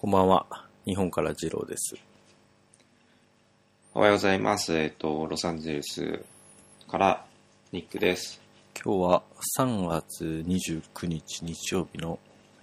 [0.00, 0.46] こんばんは。
[0.86, 1.96] 日本から次郎です。
[3.92, 4.72] おはようございます。
[4.78, 6.22] えっ、と、ロサンゼルス
[6.86, 7.26] から
[7.72, 8.40] ニックです。
[8.80, 9.22] 今日は
[9.58, 12.20] 3月29日日曜日の、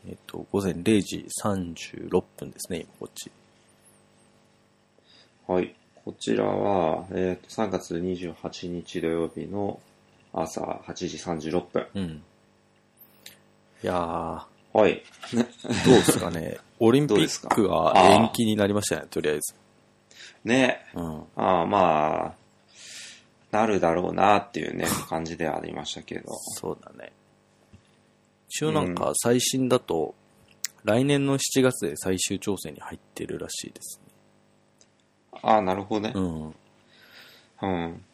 [0.07, 3.29] えっと、午前0時36分ですね、今こっち。
[5.45, 5.75] はい。
[6.05, 9.81] こちらは、えっ、と、3月28日土曜日の
[10.31, 11.88] 朝8時36分。
[11.95, 12.23] うん。
[13.83, 15.02] いやー、はい。
[15.86, 16.57] どうですかね？
[16.82, 19.56] オリンピックは延期になりましたね、とりあえず。
[20.43, 20.86] ね。
[20.93, 21.24] うん。
[21.38, 22.36] ああ、まあ、
[23.52, 26.25] なるだろうなっていうね、 感じではありましたけど。
[26.60, 27.14] そうだね。
[28.50, 30.14] 一応なんか最新だと、
[30.83, 34.02] 来年の7月で最終調整に入ってるらしいです
[35.42, 36.19] ああ、なるほどねね。。
[36.19, 36.55] うん。
[37.61, 38.05] うん。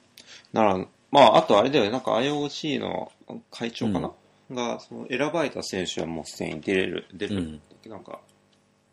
[0.54, 3.12] なら、まあ、あとあれだよね、なんか IOC の
[3.50, 4.12] 会長かな、
[4.54, 8.20] が、その選ばれた選手はもうすでに出れる、出るんだっけ、なんか、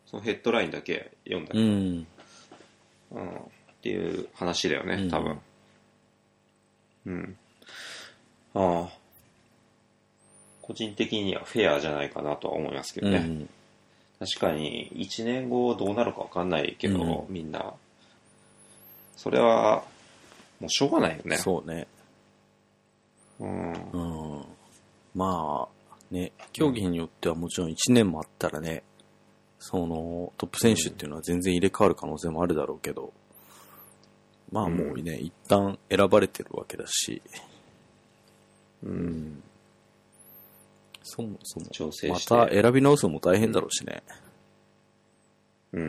[0.05, 2.07] そのヘッドラインだけ読んだけど、うん。
[3.11, 3.37] うん、っ
[3.81, 5.39] ていう話だよね、うん多分。
[7.05, 7.37] うん。
[8.53, 8.99] ああ。
[10.61, 13.17] 個人的にはフェアじゃないかなとは思いますけどね。
[13.17, 13.49] うん。
[14.19, 17.73] 確かに、1年後どうなるかわかんないけど、うみんな。
[19.15, 19.83] それは、
[20.59, 21.37] もうしょうがないよね。
[21.37, 21.87] そうね。
[23.39, 23.73] うん。
[23.93, 23.97] う
[24.41, 24.45] ん。
[25.13, 28.83] まあ、ね、競技によってはもちろん1年もあったらね、
[29.59, 33.13] その、トップ選手っていうのは全然入れ替わる可能性もあるだろうけど、
[34.51, 37.21] まあもうね、一旦選ばれてるわけだし、
[38.83, 39.43] うん。
[41.03, 41.65] そもそも、
[42.09, 44.03] また選び直すのも大変だろうしね。
[45.73, 45.81] う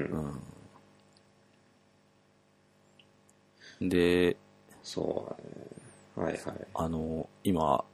[3.84, 3.88] ん。
[3.88, 4.36] で、
[4.82, 5.26] そ
[6.16, 6.30] うだね。
[6.30, 6.66] はいはい。
[6.74, 7.84] あの、今、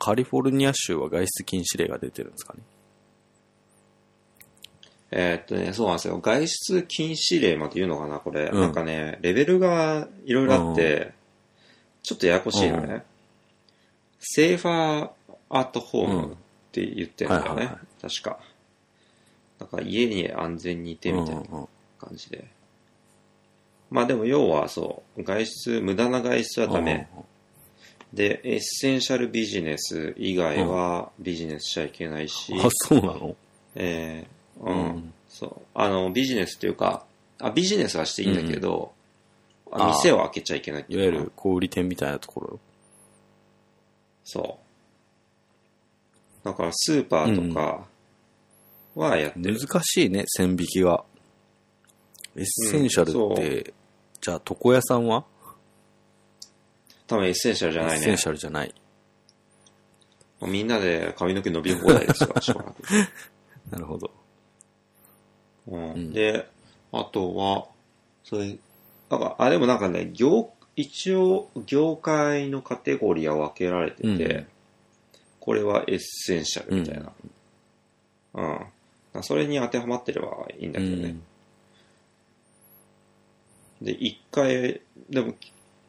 [0.00, 2.60] カリフォルニア州は外出禁止令が出てるんですかね。
[5.12, 6.18] えーっとね、そうなんですよ。
[6.18, 8.50] 外出禁止令まで言うのかな、これ。
[8.52, 11.12] うんなんかね、レベルがいろいろあって、
[12.02, 12.94] ちょっとややこしいのね。
[12.94, 13.02] うん
[14.22, 16.36] Safer at Home っ
[16.72, 17.54] て言ってるんだよね。
[17.54, 18.38] はいはいは確か。
[19.58, 22.44] だから家に安全にいてみたいなうんうん感じで。
[23.90, 27.08] まあでも要はそう、外出、無駄な外出はダメ。
[28.12, 33.36] で、エッセンシャルビジネス以外はビジネスしちゃいけないし、あ、そうなの？
[33.76, 35.62] えーうん、うんそう。
[35.74, 37.04] あの、ビジネスというか、
[37.38, 38.92] あ、ビジネスはしていいんだけど、
[39.70, 42.58] ああー店を開けちゃいけないっていわゆる小売店みたいなところ？
[44.24, 44.58] そ
[46.42, 46.44] う。
[46.44, 47.86] だからスーパーとか
[48.96, 49.56] はやってる。
[49.56, 51.04] 難しいね、線引きが。
[52.34, 53.72] essential うんって、
[54.20, 55.24] じゃあ床屋さんは？
[57.10, 57.96] 多分 essential じゃないね。
[57.96, 58.72] essential じゃない。
[60.38, 62.82] もうみんなで髪の毛伸び放題ですよ、 しょうがなく。
[63.72, 64.10] なるほど。
[65.66, 66.46] うんんで、
[66.92, 67.66] あとは、
[68.22, 68.56] それ、
[69.10, 74.46] なんか、あ、でもなんかね、業、一応、業界のカテゴリーは分けられてて、うん
[75.40, 77.12] これは essential みたいな。
[79.14, 79.22] うん。
[79.22, 80.28] それに当てはまってれば
[80.58, 81.08] いいんだうけどね。
[81.08, 81.22] ん。
[83.80, 85.34] で、一回、でも、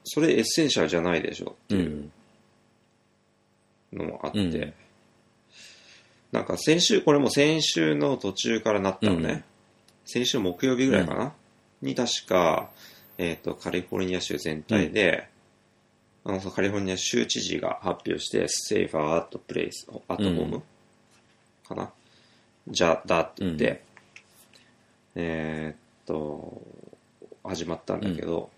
[0.03, 1.85] それ essential じゃないでしょっていう。
[1.85, 2.11] うん。
[3.93, 4.73] のもあって、うん
[6.31, 9.29] なんか先週、これも先週の途中からなったのね。
[9.29, 9.43] うん。
[10.05, 11.33] 先週木曜日ぐらいかな、
[11.81, 12.69] に確か、
[13.17, 15.27] えっ、と、カリフォルニア州全体で、
[16.23, 20.63] あの、カリフォルニア州知事が発表して、 safer at place、at home、
[21.67, 21.91] かな？
[22.65, 23.83] じゃ、だって言って、
[25.15, 26.61] えっと、
[27.43, 28.49] 始まったんだけど、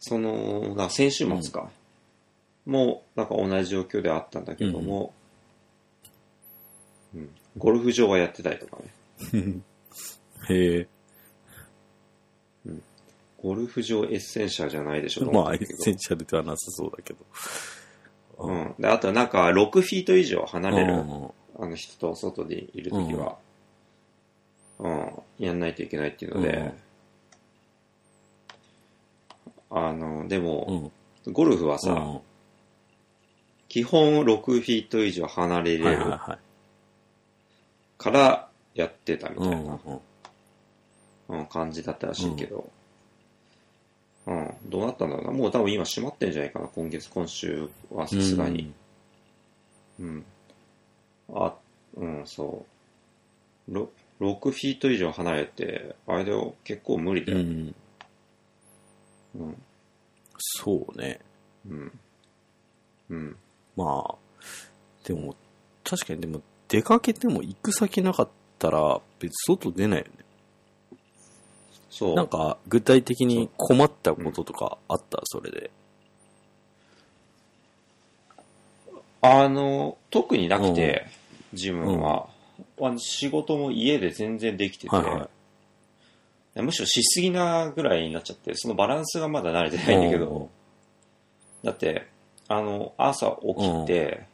[0.00, 1.70] その、な先週末か、
[2.66, 5.12] もう、なんか同じ状況ではあったんだけども、
[7.14, 7.30] うん。
[7.56, 8.78] ゴルフ場はやってたりとか
[9.32, 9.60] ね。
[10.50, 10.88] へえ。
[13.42, 15.24] ゴルフ場 essential じゃないでしょ。
[15.24, 17.24] とまあ、 essential ではなさそうだけど。
[18.38, 18.74] うん。
[18.78, 23.36] で、あとなんか、6フィート以上離れる、うんあの人と外でいるときは、
[24.78, 25.10] うん、
[25.44, 26.72] やんないといけないっていうので、
[29.70, 30.92] あの、でも、う
[31.26, 31.32] ん。
[31.32, 32.20] ゴルフはさ、うん
[33.68, 36.04] 基本6フィート以上離れはいれる。
[37.98, 39.78] からやってたみたいな、
[41.28, 42.70] うん感じだったらしいけど、
[44.26, 45.32] うん、どうなったんだろうな。
[45.32, 48.72] もう多分今閉まってんじゃないかな、今月、今週はさすがに。
[50.00, 50.24] うん。
[51.34, 51.54] あ、
[51.96, 52.64] うん、そ
[53.68, 53.74] う。
[53.74, 56.32] ろ6フィート以上離れて、あれで
[56.64, 57.38] 結構無理だよ。
[57.38, 57.74] うん。
[59.34, 59.46] うん。
[59.46, 59.62] うん。
[60.38, 61.20] そうね。
[61.68, 61.98] うん。
[63.10, 63.36] うん。
[63.76, 64.14] まあ、
[65.04, 65.34] でも、
[65.84, 68.28] 確かにでも、出かけても行く先なかっ
[68.58, 70.10] ったら、別に外出ないよね。
[71.90, 72.14] そう。
[72.16, 75.70] なんか、具体的に困ったこととかあった、それで。
[79.22, 81.06] あの、特になくて、
[81.52, 82.28] 自分は。
[82.80, 85.28] あの仕事も家で全然できてて、はいはい。
[86.62, 90.50] むしろしすぎなぐらいになっちゃって、そのバランスがまだ慣れてないんだけど、
[91.62, 92.06] だって、
[92.48, 94.26] あの、朝起きて、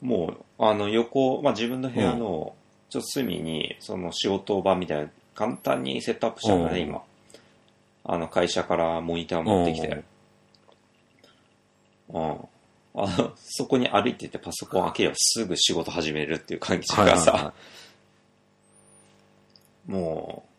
[0.00, 2.54] もう、あの、横、まあ、自分の部屋の、
[2.90, 6.88] ちょっと隅に、その仕事場みたいな、簡単にセットアップしたんだね、うん。
[6.88, 7.02] 今。
[8.04, 10.02] あの、会社からモニター持ってきて。
[12.08, 12.32] うん。
[12.94, 17.54] あの、そこに歩いててパソコン開ければすぐ仕事始めるっていう感じがさ、
[19.86, 20.51] もう、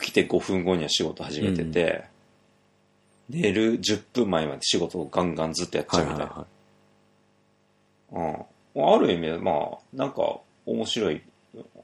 [0.00, 2.04] 起きて5分後には仕事始めてて、
[3.28, 6.24] 寝る10分前まで仕事をガンガンずっとやっちゃうみたいな。
[6.26, 6.46] は
[8.74, 8.94] うん。
[8.94, 11.22] ある意味、まあ、なんか、面白い。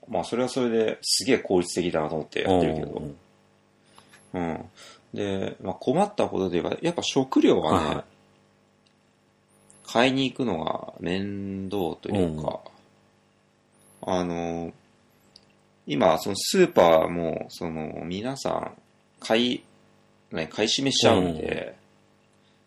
[0.08, 3.02] まあ、それはそれですげえ効率的だなと思ってやってるけど。
[4.34, 4.64] うん。
[5.12, 8.04] で、まあ、困ったことで言えば、やっぱ食料がね、はいはい
[9.94, 12.60] 買いに行くのが面倒というか、
[14.02, 14.72] あの、
[15.86, 18.72] 今、そのスーパーも、その、皆さん、
[19.20, 19.64] 買い、
[20.32, 21.76] ね、買い占めしちゃうんで、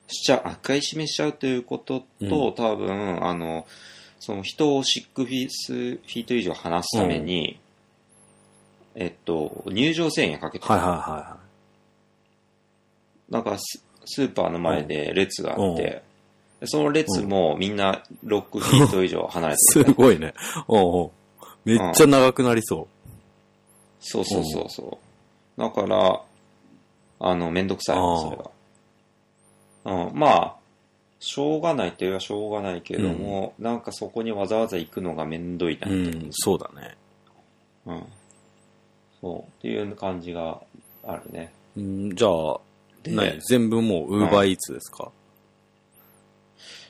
[0.07, 3.65] しちゃ買い占めしちゃうということと、う多分、あの、
[4.19, 7.59] その人をシックフィスフィート以上離すために、
[8.95, 10.73] えっと、入場制限かけてる。
[10.73, 11.37] はいはいは
[13.29, 15.73] なんかススーパーの前で列があうん。
[15.73, 16.01] って、
[16.61, 19.57] でその列もみんな6フィート以上離れい。
[19.73, 19.85] てる。
[19.85, 20.33] すごいね。
[20.67, 21.11] おうおう。
[21.65, 22.87] めっちゃ長くなりそ
[23.99, 24.99] そうそうそうそ
[25.57, 25.61] う。
[25.61, 26.21] だから、
[27.19, 28.51] あの、めんどくさい、それが。
[30.07, 30.55] うん、まあ、
[31.19, 35.91] しょうがないといえばしょうがないけども、なんかそこにわざわざ行くのがめんどいなう。
[35.91, 36.95] うん、そうだね。
[37.85, 38.03] うん。
[39.19, 39.39] そう。
[39.41, 40.61] っていう感じが
[41.03, 41.51] あるね。
[41.75, 42.59] うんじゃあ、
[43.01, 43.39] で何？
[43.41, 45.11] 全部もう、ウーバーイーツですか？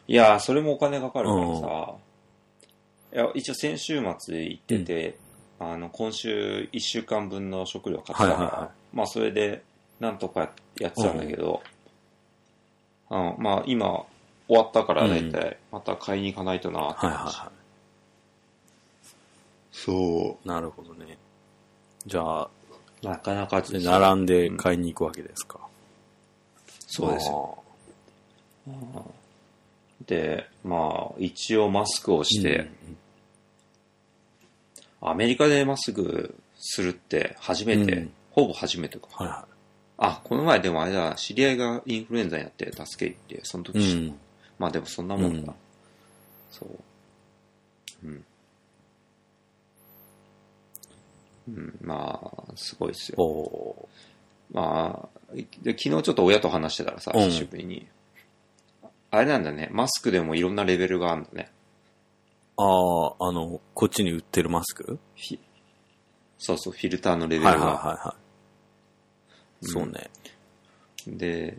[0.09, 1.93] いやー、それもお金かかるからさ、
[3.13, 5.17] いや、一応先週末行ってて、
[5.59, 9.63] あの、今週1週間分の食料買ってたから、はいはいはまあそれで、
[9.99, 11.61] なんとかやってたんだけど、
[13.09, 14.05] うん、まあ今、
[14.47, 17.37] 終わったからだいたい、また買いに行かないとなってはいはい感じ。
[17.37, 17.51] は
[19.71, 20.47] そい。
[20.47, 21.17] なるほどね。
[22.05, 22.49] じゃあ、
[23.03, 23.05] う。
[23.05, 25.59] なかなかで並んで買いに行くわけですか。
[26.87, 27.63] そうですよ。
[30.05, 32.71] で、まあ、一応マスクをしうんて、
[35.01, 39.07] アメリカでマスクするって初めて、うんほぼ初めてか。
[39.13, 39.47] はいは
[39.97, 43.93] あ、この前でもあれだ、知り合いがインフルエンザになって助け行って、その時、い。
[43.93, 44.19] うん。
[44.59, 45.51] まあでもそんなもんだ。
[45.51, 45.55] うん
[46.51, 48.07] そう。
[48.07, 48.25] うん。
[51.49, 53.21] うん、まあ、すごいですよ。
[53.21, 53.89] お
[54.51, 57.87] まあ、で昨日ちょっと親と話してたらさ、うん久しぶりに。
[59.09, 61.49] あれなんだね、マスクでもいろんなレベルがあるんだね。
[62.57, 62.63] あ
[63.19, 64.99] あ、あの、こっちに売ってるマスク？
[66.39, 67.73] そうそう、フィルターのレベルはいはいが。
[67.73, 68.15] はいは
[69.61, 69.65] い。
[69.65, 70.09] そうね。
[71.07, 71.57] で、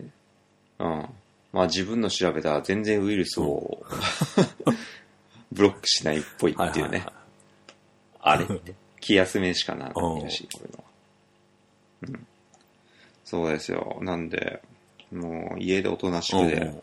[0.79, 1.09] うん。
[1.51, 3.83] まあ自分の調べたら全然ウイルスを、
[5.51, 7.05] ブロックしないっぽいっていうね。
[8.21, 8.45] あれ
[8.99, 10.83] 気休めしかならないらしい、これは。
[12.01, 12.27] うん。
[13.25, 13.97] そうですよ。
[14.01, 14.61] なんで、
[15.11, 16.81] もう家でおとなしくで、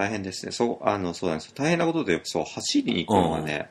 [0.00, 0.52] 大変ですね。
[0.52, 1.52] そう、あの、そうなんですよ。
[1.54, 3.68] 大変なことで、そう、走りに行くのがね、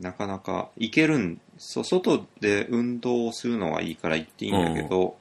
[0.00, 5.18] なかなか行けるん、そう、外で運動をするのはいいから行っていいんだけど、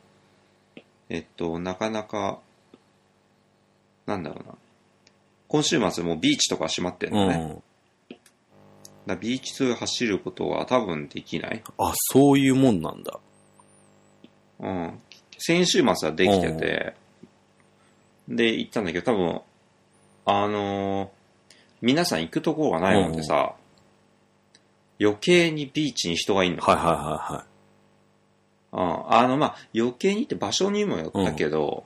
[1.09, 2.39] えっと、なかなか、
[4.05, 4.55] なんだろうな。
[5.49, 7.19] 今週末もうビーチとか閉まってんうん。
[7.19, 7.35] のね。
[8.09, 8.17] うん。
[9.07, 11.61] だビーチ通走ることは多分できない。
[11.77, 13.19] あ、そういうもんなんだ。
[14.61, 15.01] うん。
[15.37, 16.95] 先週末はできてて、
[18.29, 19.41] で、行ったんだけど、多分、
[20.25, 21.09] あのー
[21.81, 23.53] 皆さん行くところがないもんでさ、
[24.99, 26.61] 余計にビーチに人がいんの。
[26.61, 27.45] はいはいは
[28.71, 29.13] うん。
[29.13, 31.83] あの、まあ、余計にって場所にもよったけど、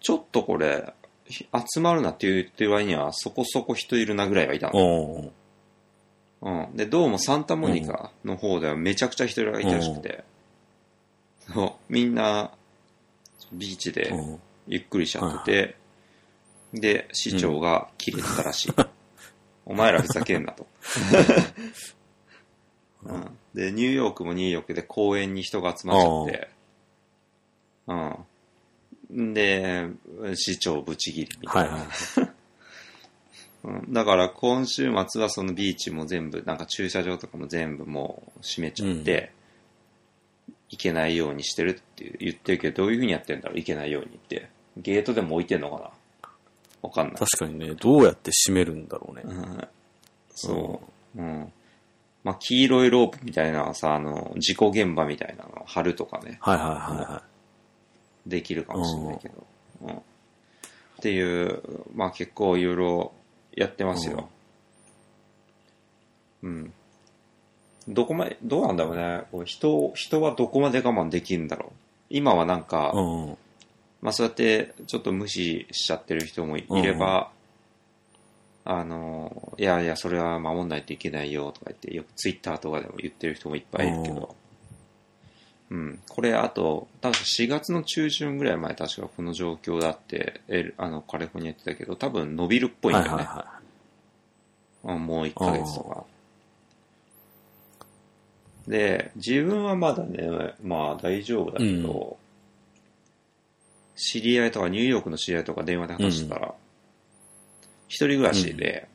[0.00, 0.92] ちょっとこれ、
[1.26, 4.82] ひ集まるなって言ってる割にはそこそこ人いるなぐらいはいたいはい。
[4.82, 5.32] の。
[6.42, 6.76] うん。
[6.76, 10.24] で、どうもサンタモニカの方ではめちゃくちゃ人がいたらしくて、
[11.52, 12.52] そうみんな、
[13.52, 15.76] ビーチでうんゆっくりしちゃってて、
[16.72, 18.72] で、市長が切れてたらしい。
[19.64, 20.66] お前らふざけんなと。
[23.04, 26.48] うん、で、ニューヨークもニューヨークで公園に人が集まっちゃって、
[27.86, 29.34] うん。
[29.34, 29.88] で、
[30.34, 31.70] 市長ブチギリみたいな。
[31.70, 31.88] はいはい。
[33.64, 39.32] うん、だから今週末はそのビーチも全部、なんか駐車場とかも全部もう閉めちゃって、
[40.70, 44.48] 行けないようにしてるって言ってるけど、どういう風にやってんだろう行けないようにって。
[44.76, 45.90] ゲートでも置いてんのかな
[46.82, 47.16] わかんない。
[47.16, 49.22] 確かにね、どうやって閉めるんだろうね。
[49.24, 49.68] うん
[50.30, 50.80] そ
[51.16, 51.20] う。
[51.20, 51.52] うん。
[52.22, 56.74] まあ、黄色いロープみたいなさ、あの、事故現場みたいなのを貼るとかね、はいはいは
[57.08, 57.22] いは
[58.26, 58.30] い。
[58.30, 59.46] できるかもしれないけど。
[59.82, 59.90] うん。
[59.90, 60.00] っ
[61.00, 61.62] ていう、
[61.94, 63.12] まあ結構いろいろ
[63.56, 64.28] やってますよ。
[66.42, 66.72] うん。
[67.88, 69.44] どこまで、どうなんだろうね。
[69.44, 71.72] 人、人はどこまで我慢できるんだろう。
[72.10, 73.38] 今はなんか、うん。
[74.00, 77.30] まあそうやってちょっと無視しちゃってる人もいれば、
[78.64, 84.36] あの、いやいや、それは守んないといけないよとか言って、よくツイッターとかでも言ってる人もいっぱいいるけど、
[85.70, 85.98] うん。
[86.08, 93.16] これ、あと、確か4月の中旬ぐらい前、確かこの状況だって、エルあの、カリフォルニア言ってたけど、多分伸びるっぽいんだよね。
[93.16, 93.58] はいはいは
[94.84, 96.04] うんもう1ヶ月とか。
[98.66, 102.18] で、自分はまだね、まあ大丈夫だけど、
[103.98, 106.54] 知り合いとか、ニューヨークの知り合いとか電話で話してたら、
[107.88, 108.88] 一人暮らしで、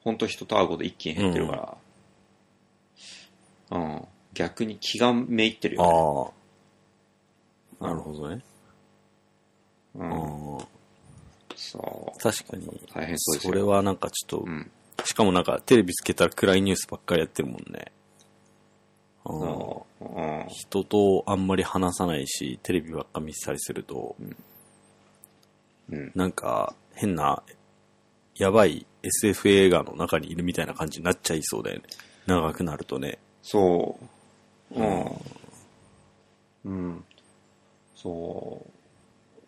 [0.00, 1.78] 本当人と会うこと一気に減ってるか
[3.70, 5.78] ら、うん、逆に気がめいってるい。
[5.78, 6.34] よね。
[7.80, 7.88] ああ。
[7.88, 8.42] なるほどね。
[9.94, 10.64] うん、うん
[11.56, 12.20] そう。
[12.20, 12.66] 確かに。
[12.92, 13.52] 大変そうですよ。
[13.52, 14.70] それはなんかちょっとう、ん。
[15.04, 17.90] しかもなんかテレビつけたら暗いニュースばっかりやってるもんね。
[19.26, 20.04] うんそう。
[20.04, 20.46] うん。
[20.48, 24.16] 人とあんまり話さないし、テレビばっか見せたりすると、
[25.90, 26.12] うん。
[26.14, 27.42] なんか変な、
[28.36, 31.84] やばい SF 映画の中にいるみたいな感じになっちゃいそうだよね。
[32.26, 33.18] 長くなるとね。
[33.42, 33.98] そ
[34.74, 34.74] う。
[34.74, 35.04] うん。
[36.64, 37.04] うん。
[37.94, 38.70] そう。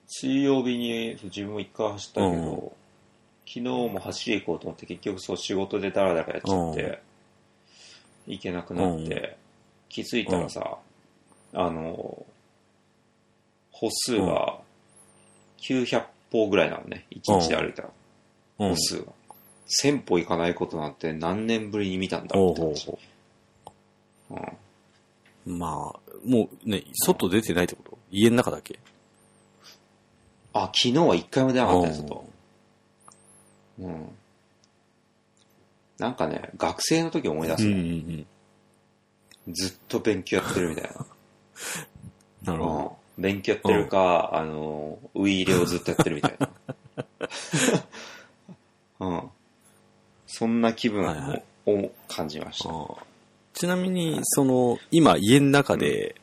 [0.07, 2.73] 水曜日に自分も一回走ったけど、うん
[3.49, 7.01] 昨日も走り行こうと思って結局そう仕事でダラダラやっちゃって、
[8.27, 9.37] 行けなくなって、
[9.89, 10.79] 気づいたらさ、
[11.55, 12.27] あの、
[13.71, 14.59] 歩数が
[15.59, 17.07] 900歩ぐらいなのね。
[17.11, 17.89] 1日で歩いたら。
[18.59, 18.77] うん歩。
[18.77, 19.13] 数が。
[19.83, 22.87] 1000歩行かないことなんて何年ぶりに見たんだろうって話。
[22.87, 22.99] ほ
[24.31, 27.99] うんまあ、もうね、外出てないってこと？
[28.11, 28.81] 家の中だけ？
[30.53, 32.29] あ、昨日は一回も出なかったですと。
[33.79, 34.09] うん。
[35.99, 38.27] なんかね、学生の時思い出すうんうの、んうん。
[39.49, 41.07] ずっと勉強やってるみたいな。
[42.53, 43.23] なるほうん。
[43.23, 46.51] 勉強やってるか、あの、ウイイレをずっとやってるみたいな。
[49.01, 49.31] うん。
[50.27, 52.71] そんな気分はいはいを感じました。
[53.55, 56.15] ちなみに、その、今家の中で、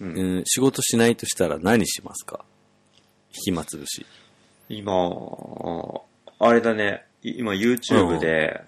[0.00, 2.44] うんうん仕事しないとしたら何しますか？
[3.30, 4.04] 暇つぶし。
[4.68, 4.90] 今、
[6.40, 8.62] あれだね、い今 YouTube で、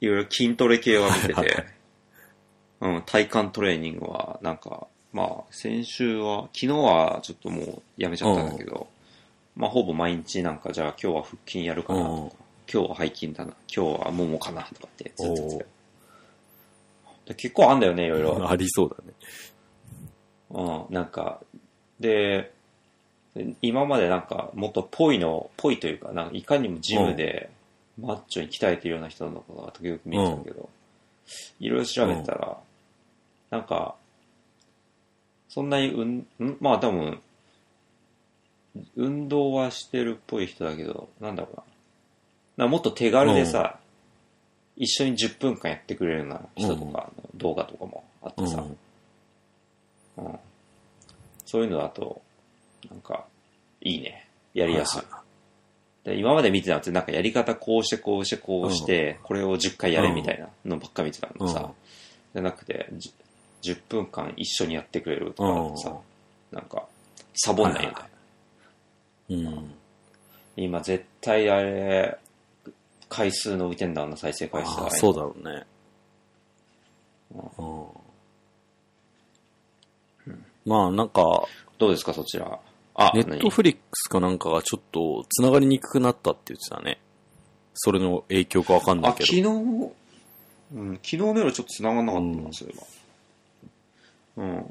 [0.00, 1.64] いろいろ筋トレ系は見てて、
[2.80, 8.88] うん、体幹トレーニングは、なんか、まあ、先週は、昨日はちょっともうやめちゃったんだけど、
[9.56, 12.36] まあ、ほぼ毎日なんか、じゃあ今日は腹筋やるかなとか、
[12.72, 15.66] 今日は背筋だな、今日はももかなとかってずっと言って
[17.34, 18.38] 結構あんだよね、いろいろ。
[18.48, 19.12] ありそうだね。
[20.50, 21.40] うん、なんか、
[22.00, 22.52] で、
[23.60, 27.50] 今までなんか、もっとぽいの、ぽいというか、なんかいかにもジムで、
[28.00, 30.68] マッチョに鍛えてるような人のことが時々見てたけど、
[31.60, 32.58] いろいろ調べてたら、
[33.50, 33.94] なんか、
[35.48, 36.56] そんなにうん、ん？
[36.60, 37.20] まあ多分、
[38.96, 42.64] 運動はしてるっぽい人だけど、なんだろうな。
[42.64, 43.78] なもっと手軽でさ、
[44.76, 48.64] 一緒に10分間やってくれるような人とかの動画とかもあってさ、
[50.16, 50.24] うん。
[50.26, 50.38] うん。
[51.46, 52.20] そういうのだと、
[52.90, 53.24] なんか、
[53.80, 54.28] いいね。
[54.54, 55.00] やりやすい。
[55.10, 55.22] は
[56.04, 61.68] で今まで見てたのって、なんかやり方こうしてこうしてこうして、これを10回やれみたいなのばっか見てたのさ、うん。
[62.34, 63.12] じゃなくて、じ
[63.62, 65.96] 10分間一緒にやってくれるとかさ、
[66.52, 66.84] なんか、
[67.34, 67.96] サボんないよね。
[69.28, 69.74] いはいうん。
[70.56, 72.18] 今絶対あれ、
[73.08, 75.64] 回数伸びてんだ、な再生回数がああ、そうだろうね。
[77.34, 78.08] うん
[80.64, 81.48] まあなんか、
[81.78, 82.60] どうですか、そちら。
[82.94, 87.00] あ、ネットフリックスかなんかがちょっと繋がりにくくなったって言ってたね。
[87.74, 89.26] それの影響かわかんなあ、いけど。
[89.26, 89.92] 昨日、
[90.74, 92.86] うん、昨日の夜ちょっと繋がんなかったな、うんそういえば。
[94.38, 94.70] うん。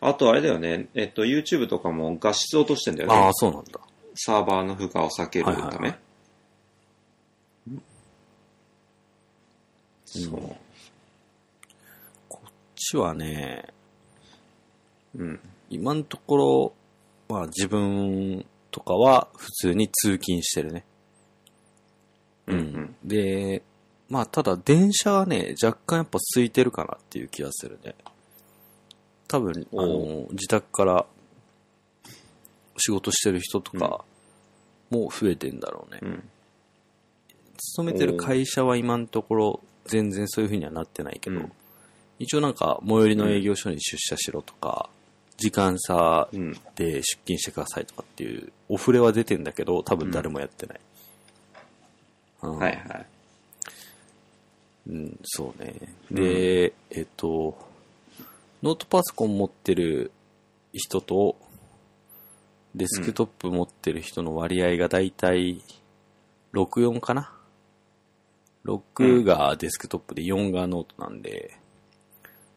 [0.00, 3.14] あとあれだよね、えっと、YouTube とかも画質を落としてんだよね。
[3.14, 3.80] ああ、そうなんだ。
[4.14, 5.56] サーバーの負荷を避けるため。
[5.58, 5.98] はいはいはい
[10.12, 10.56] そう。
[12.28, 13.68] こっちはね、
[15.14, 15.40] うん。
[15.68, 16.72] 今のところ、
[17.28, 20.84] まあ自分とかは普通に通勤してるね。
[22.48, 22.96] うんうん。
[23.04, 23.62] で、
[24.08, 27.94] まあ、ただ電車はね、若干やっぱ空いてるかなっていう気がするね。
[29.30, 31.06] 多分、あおの、自宅から
[32.76, 34.04] 仕事してる人とか
[34.90, 36.00] も増えてんだろうね。
[36.02, 36.28] うん。
[37.56, 41.52] 勤めてる会社は今のところ全然そういう風にはなってないけど、うん
[42.18, 44.90] 一応なんか最寄りの営業所に出社しろとか、
[45.38, 46.52] 時間差うん。
[46.74, 50.80] で出勤してくださいとかっていうオフレは出てんだけど、多分誰もやってない。
[52.42, 53.06] うんはいはい。
[54.90, 55.74] うん、そうね。
[56.10, 57.56] で、えっと、
[58.62, 60.12] ノートパソコン持ってる
[60.72, 61.36] 人と、
[62.74, 65.62] デスクトップ持ってる人の割合がだいたい
[66.52, 67.32] 64かな
[68.66, 71.56] ?6 がデスクトップで4がノートなんで、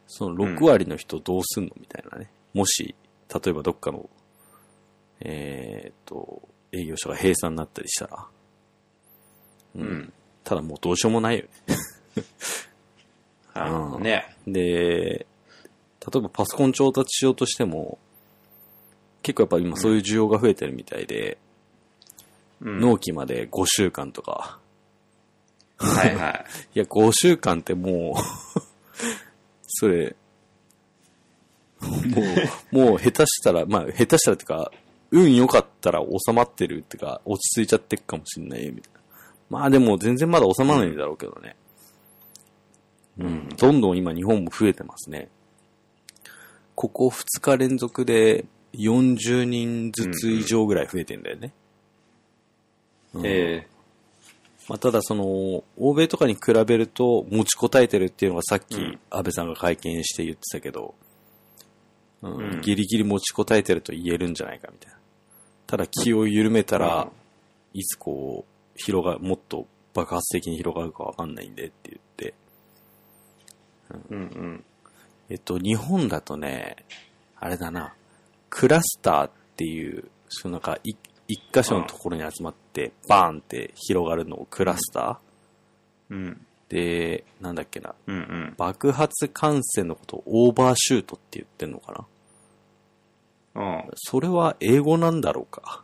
[0.07, 2.29] その6割の人どうすんのみたいなね。
[2.53, 2.95] もし、
[3.33, 4.10] 例えばどっかの、
[5.22, 6.41] えーっと、
[6.72, 8.27] 営業所が閉鎖になったりしたら、
[9.75, 10.13] うん。
[10.43, 11.50] ただもうどうしようもないよね。
[13.55, 14.36] なるほどうんね。
[14.45, 15.25] で、
[16.12, 17.98] 例えばパソコン調達しようとしても、
[19.22, 21.38] 結構やっぱ今そういう需要が増えてるみたいで、
[22.62, 22.79] うん。
[22.79, 24.60] 納期まで5週間とか、
[25.77, 26.45] はいはい。
[26.75, 28.22] いや5週間ってもう、
[29.67, 30.15] それ、
[31.81, 32.22] も
[32.72, 34.72] う、もう下手したら、まあ下手したらってか、
[35.12, 39.00] 運良かったら収まってるってか、落ち着いちゃってるかもしんないよみたいな。
[39.50, 41.55] まあでも全然まだ収まらないだろうけどね。
[43.19, 43.50] うん。
[43.50, 45.29] どんどん今日本も増えてますね。
[46.75, 51.53] ここ2日連続で40人ずつ以上ぐらい増えてんだよね。
[53.13, 53.68] うんえ
[54.68, 59.00] まあ、ただその、欧米とかに比べると持ちこたえてるっていうのがさっきうん。
[59.10, 60.96] 安倍さんが会見して言ってたけど、
[62.22, 62.38] うん。
[62.38, 62.62] うん。
[62.62, 64.98] ギリギリ持ちこたえてると言えるんじゃないかみたいな。
[65.68, 67.10] ただ気を緩めたら、
[67.74, 72.34] いつこう、広が、もっと爆発的に広がるかわかんないんでって言って、
[74.10, 74.63] うんうん。
[75.30, 76.77] えっと、日本だとね、
[77.40, 77.94] あれだな、
[78.50, 80.94] クラスターっていう、そのなんか、い
[81.27, 86.46] 一箇所のところに集まって、バーンって広がるのをクラスター、うん。
[86.70, 88.53] で、なんだっけな、うんうん。
[88.57, 92.07] 爆発感染のことをオーバーシュートって言ってんのか
[93.55, 93.92] なうん。
[93.96, 95.83] それは英語なんだろうか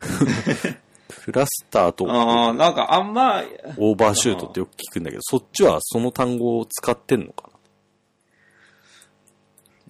[1.24, 3.42] クラスターとああ、なんかあんま、
[3.76, 7.51] オーバーシュートってよく聞くんだけど、そっちはその単語を使ってんのか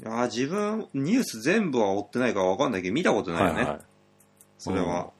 [0.02, 3.60] いや自分、ニュース全部は追ってないからわかんないけど、見たことなないよね。
[3.62, 3.80] はいはい。
[4.58, 5.12] それは。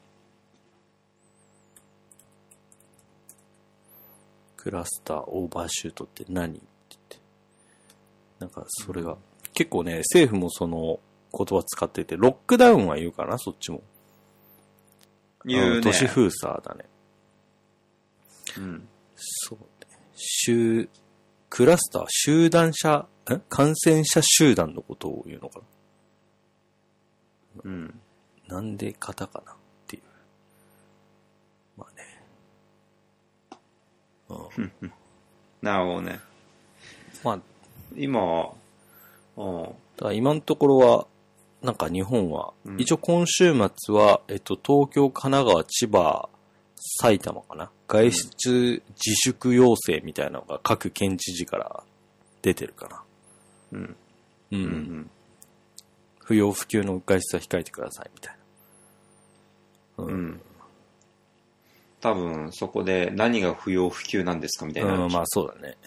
[4.57, 7.17] クラスター、オーバーシュートって何って言って。
[8.39, 9.17] なんか、それが、
[9.53, 10.99] 結構ね、政府もその
[11.31, 13.83] 言葉使ってて、ロックダウンは言うかな、そっちも。
[15.45, 15.79] 言うね。
[15.79, 16.85] ん都市封鎖だね。
[18.57, 18.87] うん。
[19.15, 19.65] そうね。
[20.15, 20.89] 集、
[21.49, 25.61] クラスター、集団者、ん感染者集団のことを言うのか
[27.63, 27.99] うん。
[28.47, 29.55] ななんでカタカナっ
[29.87, 30.03] ていう。
[31.77, 32.03] まあね。
[34.57, 34.91] うん、
[35.61, 36.19] なるほどね。
[37.23, 37.39] まあ、
[37.95, 38.51] 今、
[39.37, 39.75] うん。
[39.97, 41.07] だ今のところは、
[41.61, 46.29] なんか日本は、うん一応今週末は、えっと、東京、神奈川、千葉、
[46.99, 47.71] 埼玉かな？
[47.87, 51.83] 外出自粛要請みたいなのが各県知事から
[52.41, 53.02] 出てるかな。
[53.73, 53.95] うん。
[54.51, 54.59] うん。
[54.59, 55.09] うん。
[56.19, 58.35] 不要不急の外出は控えてくださいみたい
[59.97, 60.05] な。
[60.05, 60.41] うん。
[61.99, 64.93] 多分、そこで何が不要不急なんですかみたいな。
[64.93, 65.77] うん、まあそうだね。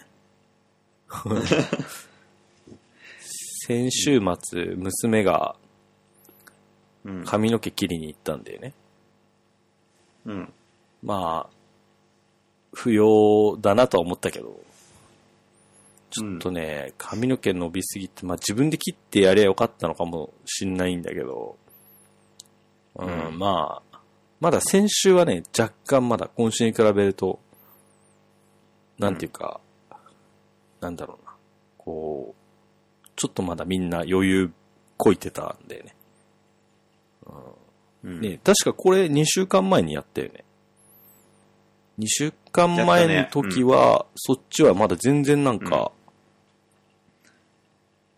[3.67, 5.55] 先週末、娘が
[7.07, 7.23] うん。
[7.23, 8.73] 髪の毛切りに行ったんだよね。
[10.25, 10.53] うん。
[11.01, 11.55] まあ、
[12.73, 14.59] 不要だなとは思ったけど、
[16.09, 21.57] ちょっとね、髪の毛伸びすぎて、まあ自分で切ってやればよかったのかもしんないんだけど、
[22.95, 23.39] うん、うん。
[23.39, 23.99] まあ、
[24.39, 27.39] まだ先週はね、若干まだ今週に比べると、
[28.97, 29.59] なんていうか、
[30.79, 31.33] なんだろうな、
[31.77, 34.51] こう、ちょっとまだみんな余裕
[34.95, 35.95] こいてたんでね。
[38.03, 38.21] うん。
[38.21, 40.43] ね確かこれ2週間前にやったよね。
[41.99, 45.91] 2週間前の時は、そっちはまだ全然なんか、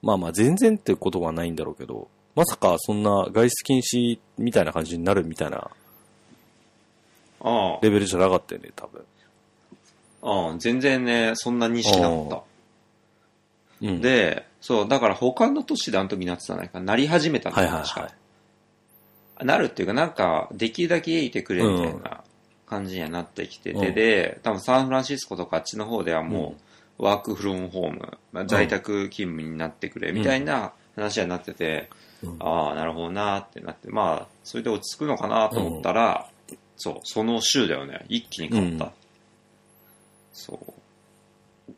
[0.02, 5.70] まあまあ全然ってことはないんだろうけど、まさかそんな外出禁止みたいな感じになるみたいな
[7.42, 7.80] ああ。
[7.82, 9.04] レベルじゃなかったよね、多分。
[10.22, 12.44] ああ、全然ね、そんなにしなかっ
[13.82, 13.98] うん。
[14.02, 18.10] た。、で、そう、だから他の都市であの時なってたんないか、なり始めたんだよ、はいはいは
[19.42, 19.46] い。
[19.46, 22.24] なるっていうか、なんか、できるだけ家いてくれみたいな
[22.68, 26.62] 感じにはなってきてて、うんで、多分サンフランシスコとかあっちの方ではもう、
[27.00, 36.30] ワークフロムホーム、まあ在宅勤務になってくれ、みたいな話になってて、うんああ、なるほどなってなって、まあ、それで落ち着くのかなと思ったら、
[36.76, 38.06] そう、その週だよね。
[38.10, 38.86] 一気に変わった。
[38.86, 38.92] うん
[40.40, 40.58] そ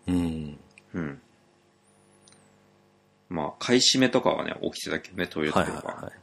[0.07, 0.11] う。
[0.11, 0.57] うん。
[0.93, 1.21] うん。
[3.29, 5.95] まあ、買い占めとかはね、起きてたけどね、トイレットはいペーパー。
[5.95, 6.13] はいはい。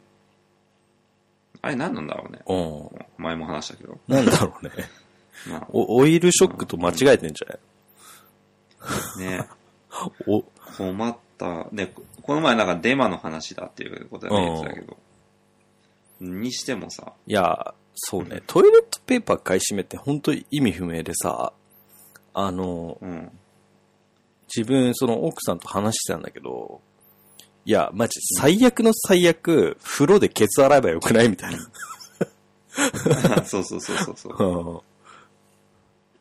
[1.61, 2.40] あれ何なんだろうね。
[2.46, 3.22] うん。
[3.22, 3.98] 前も話したけど。
[4.06, 4.72] なんだろうね。
[5.50, 7.58] まあ、おオイルショックと間違えてんじゃない
[9.18, 9.48] ね、
[10.26, 10.42] お、
[10.76, 11.68] 困った。
[11.72, 14.96] ね、この前なんかデマの話だっていうことでね、言ってたけど。
[16.20, 18.42] にしてもさ、いや、そうね。
[18.46, 21.52] トイレットペーパー買い占めって本当意味不明でさ、
[22.34, 23.30] あの、うん。
[24.54, 26.80] 自分、その奥さんと話してたんだけど、
[27.64, 31.58] いや、マジ、最悪の最悪、風呂でケツ洗えばよくないみたいな。
[33.44, 34.82] そうそうそうそうそう。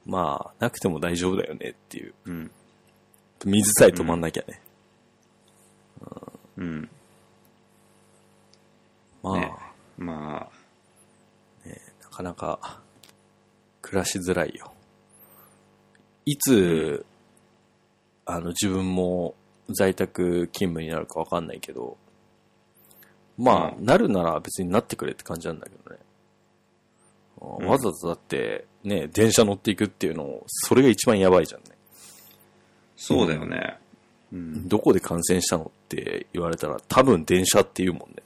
[0.08, 2.14] うんまあ、なくても大丈夫だよねっていう。
[2.26, 2.52] うん。
[3.46, 4.62] 水さえ止まんなきゃね。
[6.58, 6.90] うん。
[9.22, 9.52] まあ、ね
[9.98, 10.50] ま
[12.02, 12.82] なかなか、
[13.82, 14.74] 暮らしづらいよ。
[16.26, 17.06] いつ、
[18.26, 19.36] あの、自分も
[19.70, 21.98] 在宅勤務になるかわかんないけど、
[23.38, 26.00] まあ、うんなるなら別になってくれって感じなんだけどね。
[27.40, 31.68] うんわざわざだって、ね、電車乗っていくっていうの、それが一番やばいじゃんね。
[31.72, 31.76] あ、
[32.96, 33.78] そうだよね。
[34.32, 34.68] うん。
[34.68, 38.24] どこで感染したのって言われたら、多分電車って言うもんね。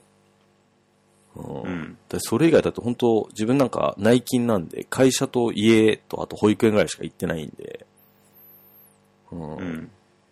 [1.36, 1.98] うんうん。
[2.10, 7.86] でそれ以外だと本当自分なんか内勤なんで、会社と家とあと保育園ぐらいしか行ってないんで、
[9.32, 9.92] うんうん。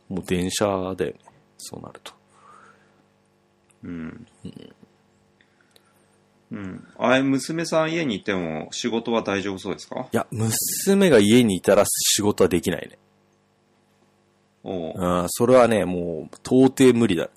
[0.09, 0.65] もう電車
[0.95, 1.15] だよね。
[1.57, 2.13] そうなると。
[3.83, 4.27] うん。
[4.45, 4.73] うん。
[6.97, 10.07] あれ、娘さん家にいても仕事は大丈夫そうですか？
[10.11, 12.97] いや、娘が家にいたら仕事はできないね。
[14.63, 17.29] おううん、それはね、もう到底無理だ。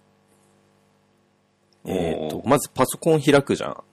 [1.85, 3.85] えっ、おと、まずパソコン開くじゃん。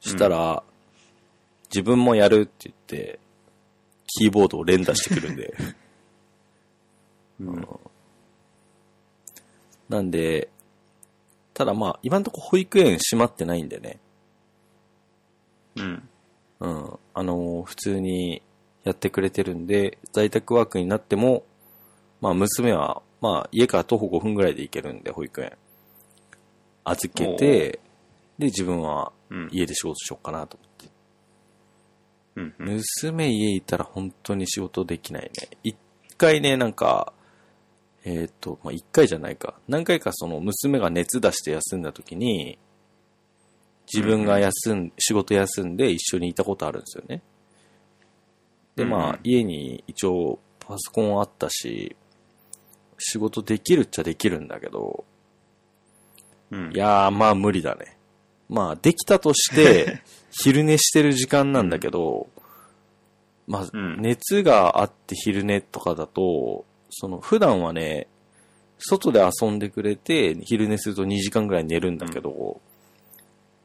[0.00, 0.62] したら、
[1.70, 3.18] 自分もやるって言って、
[4.06, 5.54] キーボードを連打してくるんで。
[7.40, 7.68] うん。
[9.88, 10.48] なんで、
[11.54, 14.00] ただまあ、今のところ保育園閉まってないんでね。
[15.76, 16.08] うん。
[16.60, 16.98] うん。
[17.14, 18.42] あのー普通に
[18.84, 21.44] やってくれてるんで、在宅ワークになっても、
[22.20, 25.52] まあ娘は、まあ家から徒歩5分ぐらいで行けるんで、保育園。
[26.84, 27.80] 預けて、
[28.38, 29.48] で、自分はうん。
[29.50, 30.90] 家で仕事しようかなと思って。
[32.36, 32.54] うん。
[32.58, 32.74] うん。
[32.76, 35.30] 娘家いたら本当に仕事できないね。
[35.62, 35.76] 一
[36.16, 37.12] 回ね、なんか、
[38.04, 39.54] えっ、と、まあ、一回じゃないか。
[39.68, 42.58] 何回かその娘が熱出して休んだ時に、
[43.92, 47.22] 自分が休ん、仕事休んで一緒にいたことあるんですよね。
[48.76, 51.96] で、まうんあ、家に一応パソコンあったし、
[52.98, 55.04] 仕事できるっちゃできるんだけど、
[56.50, 56.72] うん。
[56.74, 57.96] いやー、まあ無理だね。
[58.48, 62.28] まあ、できたとして、 昼寝してる時間なんだけど、
[63.46, 68.06] まあ、うん熱があって昼寝とかだと、その、普段はね、
[68.78, 72.60] 外で遊んでくれて、昼寝すると2時間ぐらい寝るんだけど、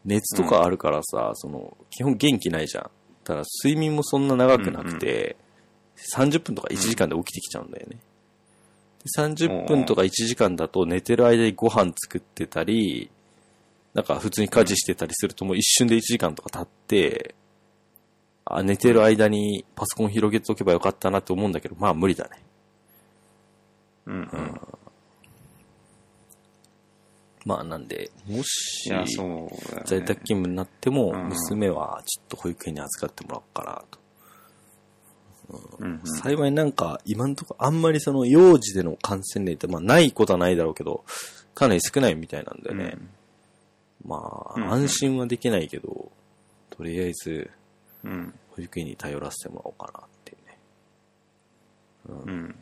[0.06, 2.90] 熱とかあるからさ、その、基本元気ないじゃん。
[3.24, 5.36] ただ睡眠もそんな長くなくて、
[6.16, 7.98] 30分とか1時間で起きてきちゃうんだよね。
[9.18, 13.10] 30分とか1時間だと寝てる間にご飯作ってたり、
[13.94, 17.36] なんか普通に家事してたりするともう一瞬で1時間とか経って、
[18.46, 22.42] あ、寝てる間にパソコン広げておけばよかったなって思うんだけど、まあ無理だね。
[24.08, 24.14] うん。
[24.14, 24.62] うん。
[27.46, 28.90] まあなんで、もし。
[28.90, 34.00] 在宅勤務になっても、うん娘はちょっと保育園に預かってもらおうかなと。
[35.80, 35.92] うん。
[35.92, 36.02] うん。
[36.04, 41.06] 幸いなんか、今のところあんまりその幼児での感染例って、まあないことはないだろうけど、
[41.54, 42.98] かなり少ないみたいなんだよね。
[44.06, 46.12] まあ、うん安心はできないけど、
[46.70, 47.50] とりあえず、
[48.04, 48.34] うん。
[48.52, 50.58] 保育園に頼らせてもらおうかなっていうね。
[52.26, 52.56] うん。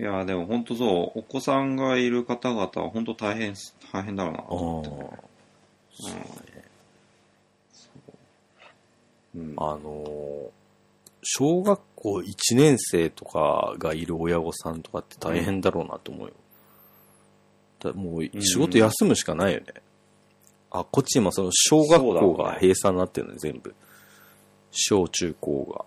[0.00, 3.54] いや、でも本当そう、お子さんがいる方々は本当大変、
[3.92, 6.06] 大変だろうなとあ思あ、
[6.40, 6.64] って。
[9.36, 9.54] うん。
[9.56, 10.50] あのー
[11.26, 16.34] 小学校1年生とかがいる親御さんとかって大変だろうなと思うよ。
[17.80, 19.66] だもう仕事休むしかないよね。
[20.70, 23.74] あ、こっち今その小学校が閉鎖になってるのね、全部。
[24.70, 25.86] 小中高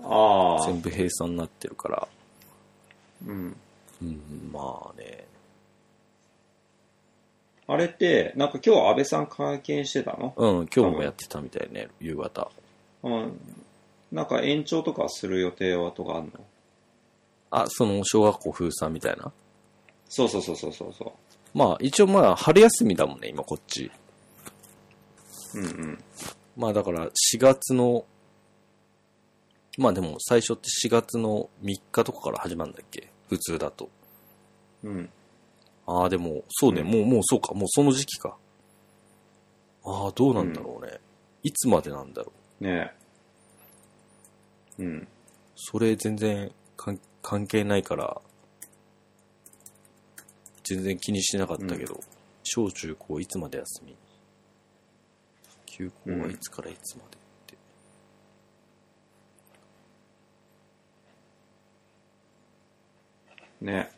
[0.00, 0.66] あがあ。
[0.66, 2.08] 全部閉鎖になってるから。
[3.26, 3.56] うん。
[4.02, 5.26] うん、まあね。
[7.68, 10.34] ああれって、なんか今日安倍さん会見してたの？
[10.36, 12.50] うん、今日もやってたみたいね、夕方。
[13.02, 13.40] うん。
[14.10, 16.32] なんか延長とかする予定はとかあんの？
[17.50, 19.32] あ、その小学校封鎖みたいな？
[20.08, 21.14] そうそうそうそうそうそ
[21.54, 23.90] まあ、一応まあ、春休みだもんね、今こっち。
[25.54, 25.58] う。
[25.58, 26.04] うんうん。
[26.56, 28.04] まあだから4月の、
[29.78, 33.08] まあでも最初って4月の3日とかから始まるんだっけ？
[33.32, 33.88] 普通だと。
[34.84, 35.10] うん。
[35.86, 38.36] ああ、でも、そうね、うんもう、もうそうか、もうその時期か。
[39.84, 41.00] ああ、どうなんだろうね。
[41.42, 42.64] いつまでなんだろう。
[42.64, 42.92] ね
[44.78, 44.82] え。
[44.82, 45.08] うん。
[45.56, 46.52] それ全然
[47.22, 48.20] 関係ないから、
[50.62, 51.98] 全然気にしてなかったけど、
[52.42, 53.96] 小中高いつまで休み？
[55.64, 57.56] 休校はいつからいつまでって。
[63.62, 63.90] ね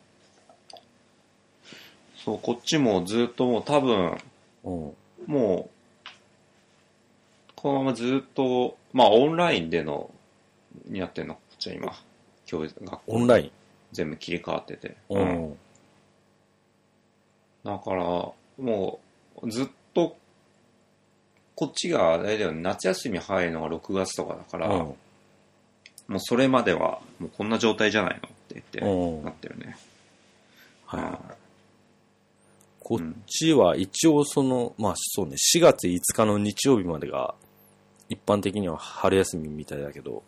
[2.17, 4.17] そう、こっちもずっともう多分、
[4.63, 4.93] うん。
[5.27, 5.69] も
[6.05, 6.09] う、
[7.55, 10.09] このままずっと、まあオンラインでの、
[10.85, 11.93] になってんの、こっちは今。
[12.45, 13.01] 教育、学校。
[13.07, 13.51] オンライン？
[13.91, 14.95] 全部切り替わってて。
[15.09, 15.19] う。
[15.19, 15.57] ん。
[17.63, 18.03] だから、
[18.57, 18.99] も
[19.41, 20.17] う、ずっと、
[21.55, 24.95] こっちが、あれだよね、夏休み入るのが6月とかだから、うん。
[26.07, 29.77] もうそれまでは、もうこんな状態じゃないのって言って、うんなってるね。
[30.85, 31.35] はい。
[32.79, 37.33] こっちは一応その、まあそうね、4月5日の日曜日までが
[38.09, 40.23] 一般的には春休みみたいだけど、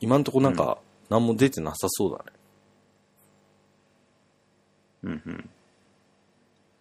[0.00, 0.78] 今んとこなんか
[1.10, 2.32] 何も出てなさそうだね。
[5.04, 5.50] うんうん。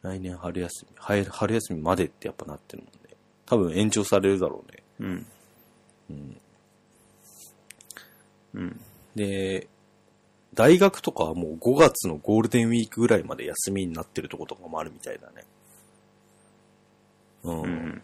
[0.01, 3.15] 来年春休み、春春休みまでってやっぱなってるもんね。
[3.45, 4.83] 多分延長されるだろうね。
[4.99, 5.25] うん。
[6.11, 6.40] うん。
[8.53, 8.81] うん。
[9.15, 9.67] で、
[10.53, 15.45] 大学とかはもう5月のゴールデンウィークぐらいまで休みになってるとことかもあるみたいだね。
[17.43, 17.61] うん。
[17.61, 18.01] うん。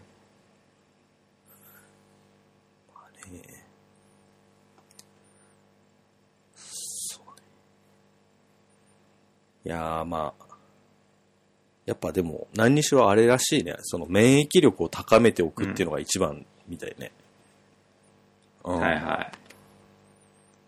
[6.55, 7.43] そうね。
[9.65, 10.45] いやーまあ、
[11.85, 13.75] やっぱでも何にしろあれらしいね。
[13.81, 17.11] その免疫力を高めておくっていうのが一番みたいね。
[18.63, 19.46] うんはいはい。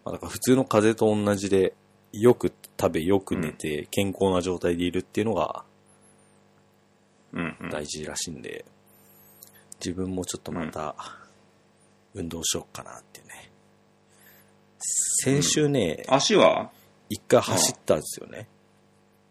[0.10, 1.76] まあ、だから普通の風邪と同じで、
[2.12, 5.64] よく食べ、よく寝て、健康な状態でいるっていうのが
[7.32, 7.70] うんうん。
[7.70, 8.66] 大事らしいんで、
[9.80, 10.96] 自分もちょっとまた、
[12.16, 13.52] 運動しよっかなっていうね。
[15.24, 16.72] 先週ね、足は？
[17.10, 18.48] 一回走ったんですよね。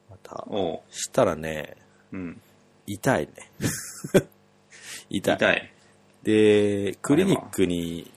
[0.08, 0.46] また。
[0.90, 1.76] したらね、
[2.12, 2.40] うん。
[2.86, 3.32] 痛いね。
[5.10, 5.34] 痛い。
[5.36, 5.72] 痛い。
[6.22, 8.08] で、クリニックに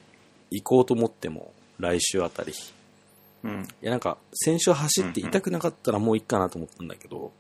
[0.52, 2.54] 行こうと思っても、来週あたり。
[3.44, 3.68] うん。
[3.82, 7.32] いや、なんか、先週走って痛くなかったらもういいかなと思ったんだけど、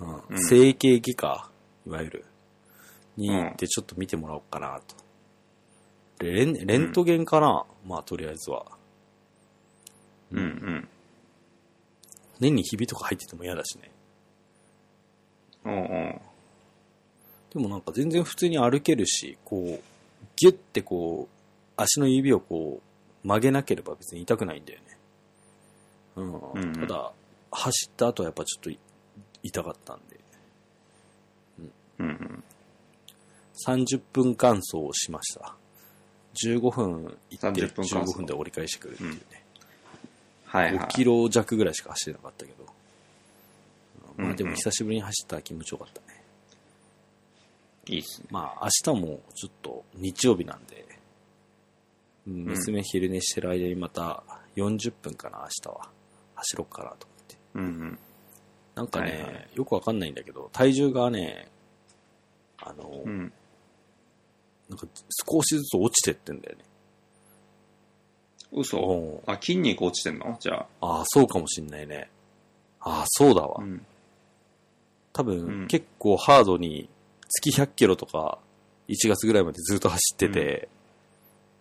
[0.00, 1.50] うんうん整形外科、
[1.86, 2.24] いわゆる、
[3.16, 4.96] に行ってちょっと見てもらおうかなと。
[6.24, 8.64] でレンレントゲンかな、まあ、とりあえずは。
[10.30, 10.88] うんうん。
[12.40, 13.90] 年にひびとか入ってても嫌だしね。
[15.64, 16.20] おうおう。
[17.52, 19.82] でもなんか全然普通に歩けるし、こう、
[20.36, 21.42] ギュッてこう、
[21.76, 22.91] 足の指をこう、
[23.24, 24.98] 曲げなければ別に痛くないんだよね。
[26.16, 26.24] うん。
[26.24, 27.12] うんうんただ、
[27.50, 28.78] 走った後はやっぱちょっとい
[29.42, 30.20] 痛かったんで。
[31.98, 32.44] うんうん。
[33.66, 35.54] 30分間走をしました。
[36.34, 39.20] 15分行って30分間走15分で折り返してくるっていうね。
[40.46, 40.86] はいはい。
[40.86, 42.64] 5キロ弱ぐらいしか走れなかったけど。
[44.18, 46.22] うんうんまあでも久しぶりに走ったら気持ちよかったね。
[47.86, 48.26] いいっすね。
[48.30, 50.91] まあ明日もちょっと日曜日なんで、うん
[52.26, 54.22] 娘昼寝してる間にまた
[54.56, 55.88] 40分かな明日は
[56.34, 57.36] 走ろうかなと思って。
[57.54, 57.98] うんうん。
[58.74, 61.48] なんかね、はいはいよくわかんないんだけど、体重がね、
[62.58, 63.32] あの、うん。
[64.68, 64.86] なんか
[65.28, 66.64] 少しずつ落ちてってんだよね。
[68.52, 69.22] 嘘？
[69.26, 70.36] あ、筋肉落ちてんの？
[70.40, 70.86] じゃあ。
[70.86, 72.08] ああ、そうかもしんないね。
[72.80, 73.56] ああ、そうだわ。
[73.60, 73.84] うん。
[75.12, 76.88] 多分、うん結構ハードに
[77.28, 78.38] 月100キロとか
[78.88, 80.68] 1月ぐらいまでずっと走ってて、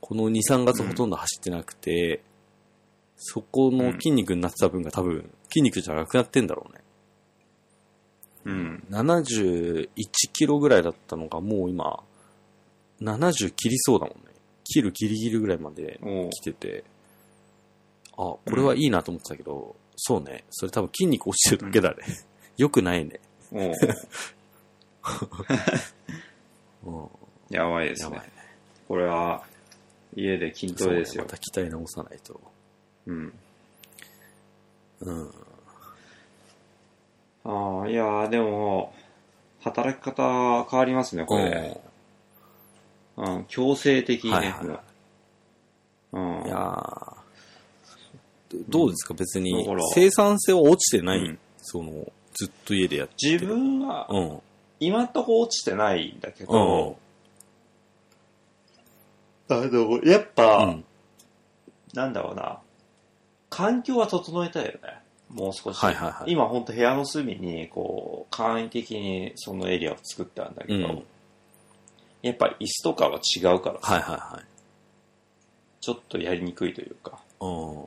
[0.01, 2.21] この2、3月ほとんど走ってなくて、
[3.15, 6.81] そこの筋肉になってた分が多分筋肉じゃなくなってんだろうね。
[8.45, 8.83] うん。
[8.89, 9.87] 71
[10.33, 12.03] キロぐらいだったのがもう今、
[12.99, 14.31] 70切りそうだもんね。
[14.63, 15.99] 切るギリギリぐらいまで
[16.31, 16.83] 来てて、
[18.13, 20.45] あ、これはいいなと思ってたけど、そうね。
[20.49, 21.97] それ多分筋肉落ちてるだけだね。
[22.57, 23.19] よくないね。
[27.49, 28.33] やばいですねやばいね。。
[28.87, 29.43] これは、
[30.15, 31.29] 家で筋トレですよま。
[31.29, 32.39] た鍛え直さないと。
[33.05, 33.33] うん。
[35.01, 35.31] うん。
[37.43, 38.93] ああ、いやーでも、
[39.61, 41.79] 働き方変わりますね、これ。
[43.17, 44.79] うん、強制的にね、はいはいも
[46.13, 46.47] ううん。
[46.47, 47.17] いやー
[48.67, 49.13] どうですか？
[49.13, 53.33] 別に生産性は落ちてない、うんその、ずっと家でやってて。
[53.33, 54.39] 自分は、うん。
[54.79, 56.97] 今んとこ落ちてないんだけうんど、。
[59.59, 60.85] だけど、やっぱ、うん。
[61.93, 62.59] なんだろうな、
[63.49, 64.79] 環境は整えたいよね。
[65.29, 65.77] もう少し。
[65.77, 71.03] はいはいはい今ほんと部屋の隅に、こう、簡易的にそのエリアを作ってあるんだけど、うん
[72.21, 74.45] やっぱ椅子とかは違うからさ、はいはいはい。
[75.81, 77.85] ちょっとやりにくいというか、うん。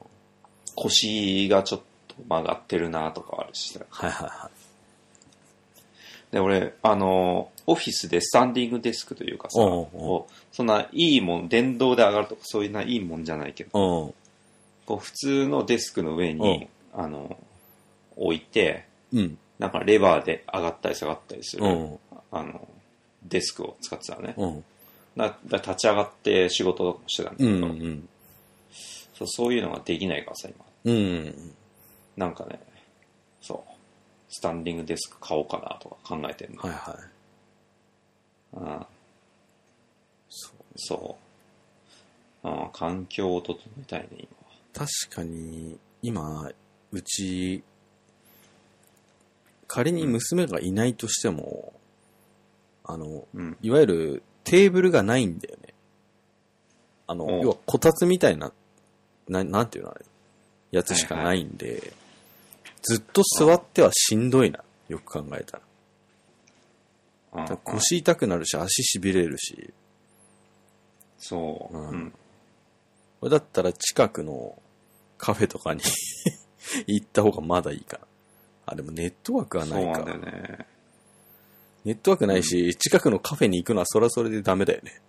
[0.75, 3.85] 腰がちょっと曲がってるなとかあるしさ。
[3.89, 4.51] はいはいは
[6.35, 13.71] で、俺、あの、オフィスでスタンディングデスクというかさ、おうおうそんないいもん、電動で上がるとかそういうないいもんじゃないけど。
[14.85, 17.39] こう普通のデスクの上に、あの、
[18.17, 19.39] 置いて、うん。
[19.61, 21.99] なんかレバーで上がったり下がったりする、うん。
[22.33, 22.67] あの、
[23.23, 24.35] デスクを使ってたのね。
[24.37, 24.65] うん。
[25.17, 27.61] だだ立ち上がって仕事とかもしてたんだけうん。
[27.61, 28.09] ど、うん。
[29.17, 30.93] そうそういうのができないからさ、今。
[30.93, 31.53] うん。
[32.17, 32.59] なんかね、
[33.41, 33.74] そう、
[34.37, 36.63] スタンディングデスク買おうかなとか考えてるの。
[36.63, 38.57] はいはい。
[38.57, 38.87] うん
[40.29, 40.53] そう。
[40.75, 41.17] そ
[42.43, 42.49] う。
[42.49, 44.87] うん、環境を整えたいね、今は。
[44.87, 46.51] 確かに、今、
[46.91, 47.63] うち、
[49.69, 51.73] 仮に娘がいないとしても、
[52.83, 53.57] あの、うん。
[53.63, 55.75] いわゆるテーブルがないんだよね。
[57.07, 58.53] あの、要はこたつみたいな、
[59.29, 60.05] ななんていうのあれ、
[60.73, 61.93] やつしかないんで、
[62.85, 65.61] ずっと座ってはしんどいな、よく考えた
[67.35, 67.47] ら。
[67.47, 69.73] ら腰痛くなるし、足痺れるし、
[71.19, 71.77] そう。
[71.77, 72.11] うんうん。
[73.21, 74.61] これだったら近くの
[75.17, 75.81] カフェとかに
[76.87, 78.07] 行った方がまだいいかな。
[78.67, 79.97] あ、でもネットワークはないか。
[79.97, 80.67] そうだよね。
[81.87, 85.01] ネットワークないし、近くのカフェに行くのはそれはそれでダメだよね。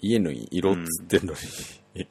[0.00, 1.34] 家のに色っつってんの
[1.94, 2.08] に。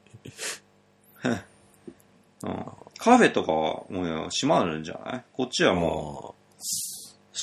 [2.44, 2.72] うん。
[3.02, 5.24] カフェとかはもう閉まるんじゃない？
[5.32, 6.36] こっちはも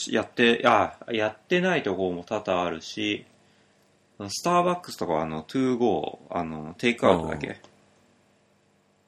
[0.08, 3.26] う、やって、あ、やってないところも多々あるし、
[4.30, 7.60] スターバックスとかはあの、トゥーゴー、あの、テイクアウトだけ。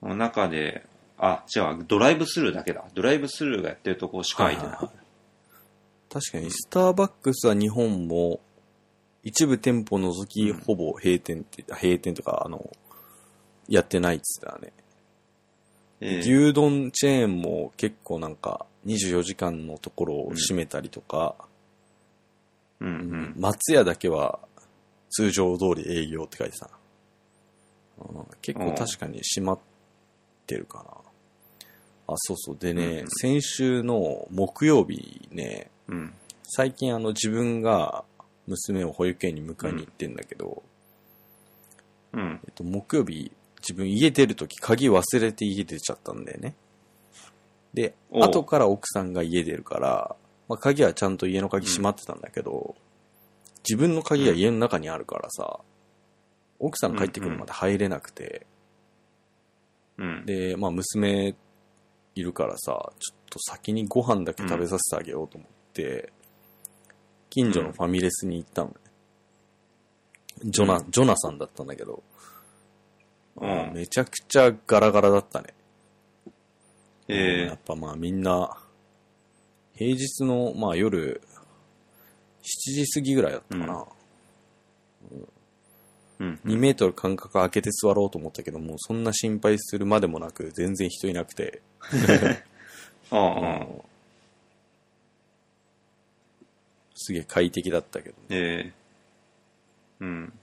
[0.01, 0.85] 中で、
[1.17, 2.83] あ、違う、ドライブスルーだけだ。
[2.95, 4.77] ドライブスルーがやってるとこしか空いてない。
[4.77, 8.41] 確かに、スターバックスは日本も、
[9.23, 12.69] 一部店舗除きほぼ閉店って、閉店とか、あの、
[13.69, 14.73] やってないっつってたね。
[16.01, 21.35] ええ牛丼チェーンも結構なんか、24時間のところを閉めたりとか、
[22.79, 23.33] うんうん。
[23.37, 24.39] 松屋だけは
[25.11, 26.69] 通常通り営業って書いてた
[28.41, 29.59] 結構確かに閉まっ
[30.47, 30.83] てるかな。
[32.13, 32.57] あ、そうそう。
[32.57, 36.13] でね、うん先週の木曜日ね、うん。
[36.43, 38.03] 最近あの自分が
[38.47, 40.63] 娘を保育園に迎えに行ってんだけど、
[42.13, 42.39] うん。
[42.43, 46.55] えっと、木曜日自分家出るとき鍵忘れて家出ちゃったんだよね。
[47.73, 50.15] で、後から奥さんが家出るから、
[50.49, 52.75] まあ、鍵はちゃんと家の鍵閉まってたんだけど、
[53.63, 55.59] 自分の鍵が家の中にあるからさ、
[56.59, 58.45] 奥さん帰ってくるまで入れなくて、
[59.97, 60.25] うん。
[60.25, 61.35] で、まあ娘
[62.15, 66.11] いるからさ、ちょっと先にご飯だけ食べさせてあげようと思って、
[67.29, 68.75] 近所のファミレスに行ったのね。
[70.43, 72.03] ジョナ、ジョナさんだったんだけど、
[73.37, 75.53] うんめちゃくちゃガラガラだったね。
[77.07, 78.57] えやっぱまあみんな、
[79.75, 81.21] 平日のまあ夜、
[82.41, 83.85] 7時過ぎぐらいだったかな。
[85.13, 85.41] え
[86.21, 86.39] うん。
[86.45, 91.61] 2メートル間隔空けて座ろうと思ったけども、そんな心配するまでもなく、全然人いなくて、
[93.09, 93.67] ああ、
[96.95, 98.25] すげえ快適だったけどね。
[98.29, 98.73] ええ
[100.01, 100.33] うん。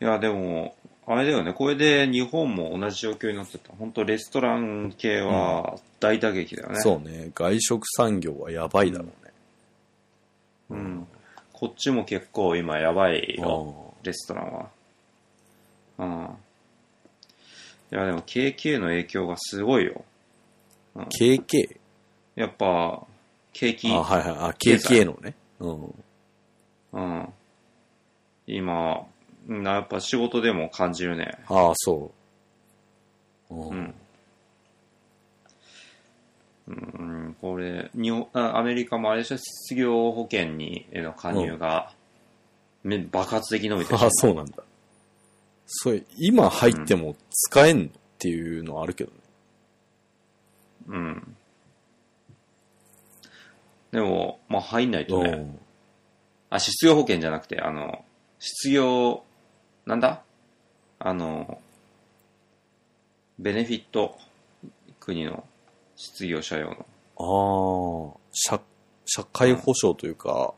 [0.00, 0.74] いや、でも、
[1.06, 3.72] あれだよね、これで日本も同じ状況になってた。
[3.78, 6.80] 本当レストラン系は大打撃だよね。
[6.80, 9.32] そうね、外食産業はやばいだろうね。
[10.70, 11.06] うん。
[11.52, 14.70] こっちも結構今やばいよ、うレストランは。
[15.98, 16.28] うん。
[17.92, 20.04] いや、でも KK の影響がすごいよ。
[20.96, 21.78] ん KK?
[22.34, 23.06] やっぱ、
[23.52, 24.36] 景気、あ、はいはい。
[24.50, 25.34] あ、経済 KK のね。
[25.60, 25.94] うん。
[26.92, 27.28] うん。
[28.46, 29.06] 今、
[29.48, 31.38] うんやっぱ仕事でも感じるね。
[31.48, 32.12] ああ、そ
[33.50, 33.54] う。
[33.54, 33.94] ううん。
[36.68, 41.92] うん、これ、日本、あアメリカもあれでしょ、失業保険にへの加入が、
[42.82, 44.64] め爆発的に伸びてるああ、そうなんだ。
[45.66, 47.88] それ、今入っても使えんのっ
[48.18, 49.16] ていうのはあるけどね。
[50.88, 51.36] うん。
[53.92, 55.58] でも、まあ入んないとね、うん
[56.50, 58.04] あ、失業保険じゃなくて、あの、
[58.38, 59.24] 失業、
[59.86, 60.22] なんだ？
[60.98, 61.60] あの、
[63.38, 64.18] ベネフィット、
[64.98, 65.44] 国の
[65.94, 68.14] 失業者用の。
[68.14, 68.60] ああ、社、
[69.04, 70.54] 社会保障というか、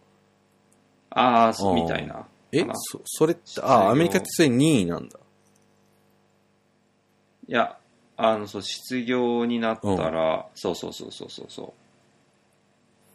[1.10, 2.26] ああ、そううんみたいな。
[2.52, 5.18] えそ、それって、ああ、アメリカってそれ任意なんだ。
[7.48, 7.78] いや、
[8.16, 11.74] あの、そう、失業になったら、そうそうそうそうそうそ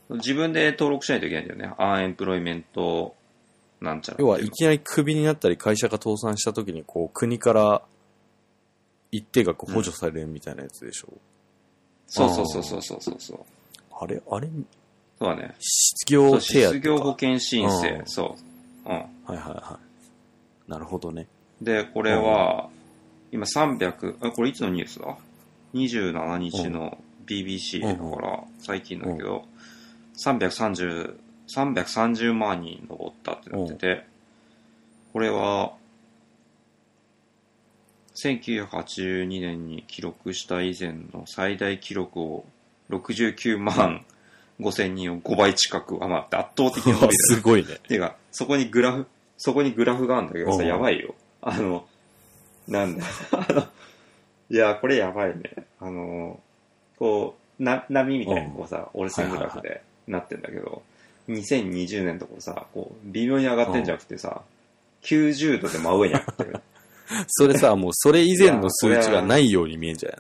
[0.09, 0.16] う。
[0.18, 1.76] 自分で登録しないといけないんだよね。
[1.80, 3.16] アンエンプロイメント、
[3.84, 4.17] なんちゃら。
[4.19, 7.81] 要は、いきなりクビになったり、会社が倒産した時に、こう、国から
[9.11, 11.09] 一定額補助されるみたいなやつでしょ。
[12.07, 13.39] そうそうそうそうそうそうそう。
[13.99, 14.47] あれあれ？
[15.19, 15.55] そうだね。
[15.59, 17.19] 失業手当失業保か。
[17.19, 18.36] 険申請う、んそ
[18.86, 18.89] う。
[18.89, 18.95] うん。
[18.95, 19.79] はいはいは
[20.67, 20.71] い。
[20.71, 21.27] なるほどね。
[21.61, 22.69] で、これは、
[23.31, 25.17] 今300、あ、これいつのニュースだ
[25.73, 29.45] ?27 日の BBC だから、最近だけど、
[30.25, 31.15] 330、
[31.56, 34.06] 330万人登ったってなってて、
[35.12, 35.74] これは、
[38.16, 42.45] 1982年に記録した以前の最大記録を
[42.89, 44.06] 69万
[44.60, 47.16] 5千人を5倍近く上回って圧倒的に伸び。
[47.18, 47.80] すごいね。
[47.88, 51.16] ていうか、そこにグラフ、そこにグラフがあるんだけどさ、うんやばいよ。
[51.41, 51.88] あの、
[52.68, 53.68] なんだ、 あの、
[54.49, 55.43] いや、これやばいね。
[55.80, 56.39] あの、
[56.97, 60.84] こう、な、波みたいにこうさ、折れ線グラフでなってんだけど、
[61.30, 64.41] 2020年とこさ、こう、微妙に上がってんじゃなくてさ、
[65.03, 66.61] 90度で真上に上がってる。
[67.28, 70.19] それさ、もうそれ以前の数値がないように見えんじゃない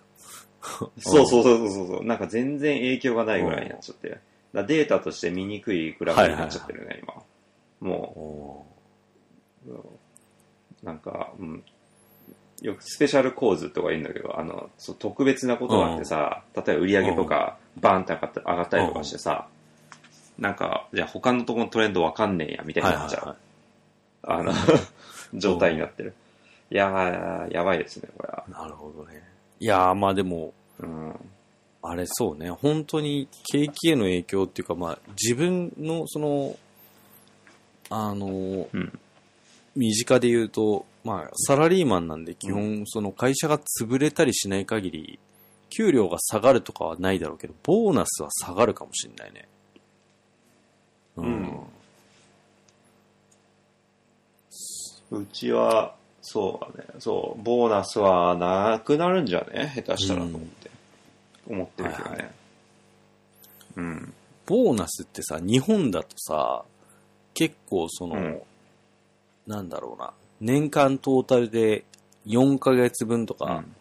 [0.99, 2.05] そうそうそうそうそう。
[2.05, 4.17] なんか全然影響がないぐらいになっちゃって。
[4.53, 7.13] だデータとして見にくいグラフになっちゃってるね、今。
[7.81, 8.65] も
[9.67, 9.93] う、お
[10.83, 11.63] なんか、うん、
[12.61, 19.47] よくスペシャル構図とか言うんだけど、あの、そう特別なことがあってさ、例えば売り上げとかバーンって上がったりとかしてさ、
[20.37, 23.27] なんか、じゃあ他のところのトレンドわかんねえや、みたいにはいなっちゃう。
[23.27, 23.35] は
[24.23, 24.53] あの、
[25.33, 26.13] 状態になってる。
[26.71, 28.43] いやー、やばいですね、これは。
[28.47, 28.51] い。
[28.51, 29.21] なるほどね。
[29.59, 31.15] いやー、まあでも、うん。
[31.85, 36.57] あれそうね、本当に景気への影響っていうか、まあ自分のその、
[37.89, 38.99] あの、うん。
[39.75, 45.19] 身近で言うと、まあサラリーマンなんで基本その会社が潰れたりしない限り、
[45.75, 49.47] 給料が下がるとかはないだろうけど、ボーナスは下がるかもしれないね。
[51.17, 51.59] うん
[55.11, 55.93] うちは、
[56.23, 59.71] そうだね、そう、ボーナスはなくなるんじゃね？
[59.75, 60.71] 下手したらと思って。
[61.47, 62.09] 思ってるけどね。
[62.09, 62.29] はいは
[63.75, 64.13] うん。
[64.47, 66.63] ボーナスってさ、日本だとさ、
[67.33, 68.41] 結構その、うん
[69.45, 71.83] なんだろうな、年間トータルで
[72.25, 73.75] 4ヶ月分とか、うん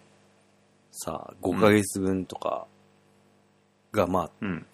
[0.90, 2.66] さ、5ヶ月分とか
[3.92, 4.66] が、まあ、うん。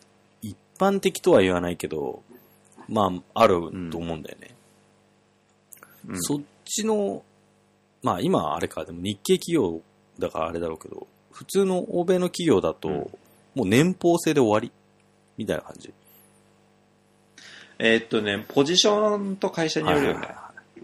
[0.42, 2.22] 一般的とは言わないけど、
[2.88, 4.54] まあ、あると思うんだよね。
[6.08, 6.22] うん。
[6.22, 7.22] そっちの、
[8.02, 9.80] まあ今はあれか、でも日系企業
[10.18, 12.94] だからあれだろうけど、普通の欧米の企業だと、うん。
[13.54, 14.70] もう年俸制で終わり？
[15.36, 15.92] みたいな感じ？
[17.78, 20.18] えーっとね、ポジションと会社によるよね。
[20.18, 20.82] はいはいはい。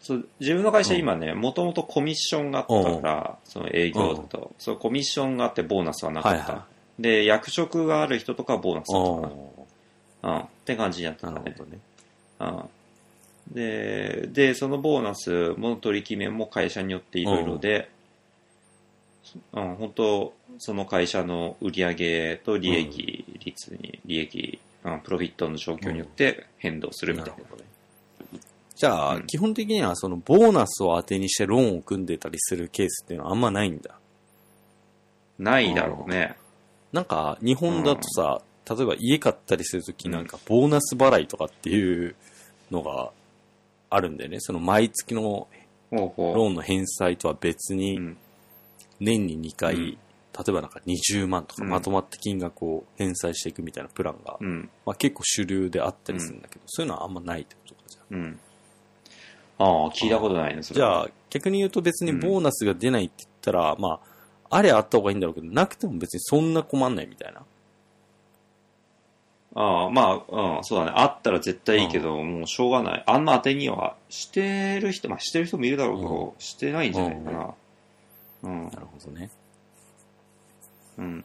[0.00, 6.38] そう自分の会社今ね、もともとコミッションがあったから、その営業だと、そうコミッションがあってボーナスはなかった。
[6.38, 6.66] はいは
[6.98, 9.28] で、役職がある人とかはボーナスだったかおな。
[10.22, 10.38] うん。
[10.38, 11.40] って感じになってーたね。
[11.40, 11.78] なるほどね。
[12.40, 12.44] う
[13.52, 13.54] ん。
[13.54, 17.90] で、で、そのボーナスも取り決めも会社によっていろいろで、
[19.52, 27.32] うん、本当その会社の売り上げと利益率に、利益、うん、プロフィットの状況によって変動するみたいな。
[27.34, 27.70] なるほどね。
[28.74, 33.98] じゃあ、うん基本的にはそのボーナスを当てにしてローンを組んでたりするケースっていうのはあんまないんだ。
[35.38, 36.36] ないだろうね。
[36.92, 42.14] なんか、日本だとさ、例えば家買ったりするときなんか、ボーナス払いとかっていう
[42.70, 43.10] のが
[43.90, 44.40] あるんだよね。
[44.40, 45.48] その毎月の。
[45.92, 48.16] ローンの返済とは別に、うん
[49.00, 49.98] 年に2回、うん
[50.32, 54.70] 例えばなんか20万とかうんまとまった金額を返済していくみたいなプランが、うん。
[54.86, 58.40] まあ、結構主流であったりするんだけど、そういうのはあんまないってことかじゃあうん。
[59.58, 64.00] ああ、聞いたことないね、それはじゃあ、逆に言うと別にボーナスが出ないって言ったら、ま
[64.48, 67.42] あ、あれあった方がいいんだろうけど、なくても別にそんな困んないみたいな。
[69.54, 70.92] ああ、まあ、うん、そうだね。
[70.94, 73.04] あったら絶対いいけど、もうしょうがない。
[73.06, 77.54] あんな当てにはしてる人、まあしてる人もいるだろうけど、してないんじゃないかな。
[78.44, 78.70] うんな。
[78.70, 79.30] るほどね。
[80.98, 81.24] うん。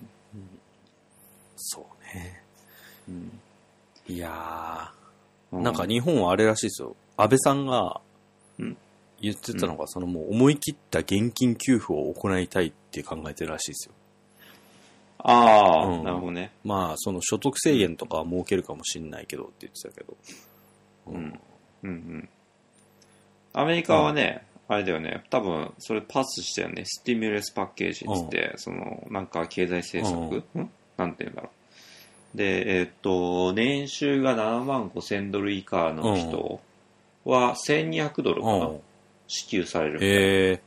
[1.56, 2.42] そうね。
[3.08, 3.40] うん
[4.08, 4.92] いや
[5.52, 6.96] うー、なんか日本はあれらしいですよ。
[7.18, 8.02] 安倍さんが
[8.60, 8.78] うん
[9.22, 13.95] 言ってたのが、そのもう思い切った現金給付を行いたいって考えてるらしいですよ。
[15.20, 16.52] ああ、うんなるほどね。
[16.64, 20.18] まあ、その所得制限とかは設けるかもしんないけどって言ってたけど。
[21.08, 21.40] うん。
[21.84, 22.30] うんうん。
[23.54, 26.84] アメリカはね、あれだよね、多分、それパスしたよね。
[26.86, 31.50] スティミュレスパッケージっつって、その、なんか経済政策、んなんて言うんだろ
[32.34, 32.38] う。
[32.38, 36.60] で、えーっと、年収が7万5千ドル以下の人
[37.24, 38.80] は1200ドルかな、うん。
[39.28, 40.62] 支給されるみたいなへえ。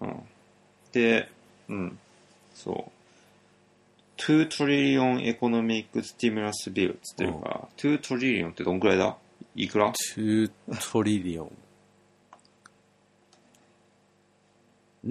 [0.00, 0.22] うん。
[0.92, 1.28] で、
[1.68, 1.98] うん、
[2.54, 3.01] そう。
[4.26, 7.48] 2 trillion economic stimulus bill っつってるか。
[7.48, 9.16] ら、2 trillion ってどんくらいだ？
[9.56, 10.50] いくら？2
[10.92, 11.52] トリリオン。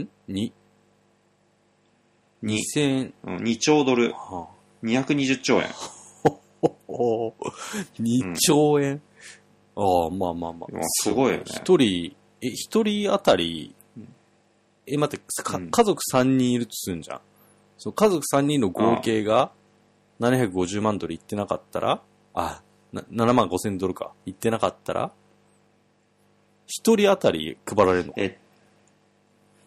[0.04, 0.54] んに
[2.44, 4.48] ?2、?2000、うん、2兆ドル、は
[4.84, 5.66] 220兆円。
[5.66, 5.70] あ、
[6.88, 7.34] お
[8.00, 9.02] 2兆円、
[9.76, 10.72] ああ、まあまあまあ。
[10.72, 11.44] まあすごいよね。
[11.48, 13.76] 一人、え、一人当たり、
[14.88, 15.70] え、待って、かうん。
[15.70, 17.22] 家族3人いるとするんじゃん。
[17.82, 19.52] そう家族3人の合計が
[20.20, 22.00] 750万ドルいってなかったら、
[22.36, 22.62] あ、
[22.94, 24.12] な7万5千ドルか。
[24.28, 25.12] いってなかったら、
[26.68, 28.14] 一人当たり配られるの？
[28.18, 28.38] え、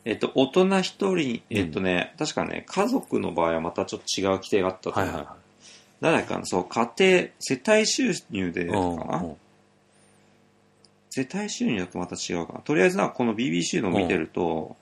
[0.05, 5.05] えっと、大人一人、えっとね、確かね、家族の場合はまたちょっと違う規定があったと思う。
[5.07, 5.37] はいはいは
[6.01, 8.69] 誰かの、そう、家庭、世帯収入でい。
[8.69, 8.81] かな、
[9.19, 9.37] うんうん
[11.11, 12.61] 世帯収入だとまた違うかな。
[12.61, 14.77] とりあえずな、この BBC の見てると、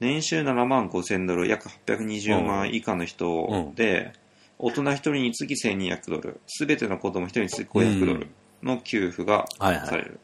[0.00, 4.12] 年収7万5千ドル、約820万以下の人で、
[4.58, 8.28] 大人1人につき1200ドル、すべての子供1人につき500ドル
[8.62, 10.20] の給付がはいはいされる。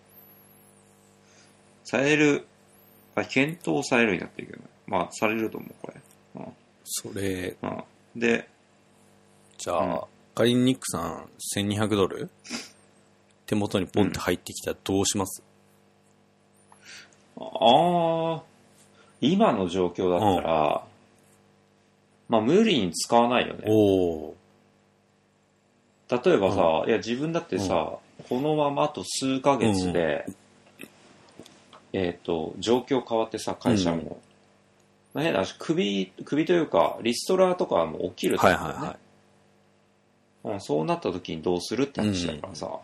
[1.85, 2.47] される、
[3.15, 4.65] あ、検討されるになってるけどね。
[4.87, 6.01] まあ、されると思う、これ。
[6.85, 7.69] それ、うん。
[7.71, 7.73] う
[8.17, 8.49] ん、で、
[9.59, 12.31] じゃあ、仮にニックさん1200ドル
[13.47, 15.43] 手元にポンって入ってきたらどうします、
[17.37, 18.43] ああ、
[19.21, 20.85] 今の状況だったら、
[22.29, 23.65] まあ無理に使わないよね。
[26.11, 27.99] 例えばさ、いや自分だってさ、
[28.29, 30.27] このままあと数ヶ月で、
[31.93, 34.21] えっ、と、状況変わってさ、会社も。
[35.13, 38.87] まあ変な話、首、首というか、リストラとかはもう起きるとはい思うんだよね。
[38.87, 38.97] はい
[40.49, 40.55] はい。
[40.55, 42.79] うん、そうなった時にどうするって話だからさ、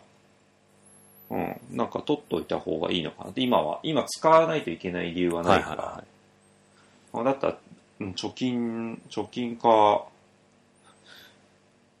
[1.29, 6.03] うん、なんか取っといた方がいいのかなって、今は、今使わないといけない理由ははないいから、はいは
[7.21, 7.57] あだったら、
[7.99, 10.05] うん貯金、貯金か、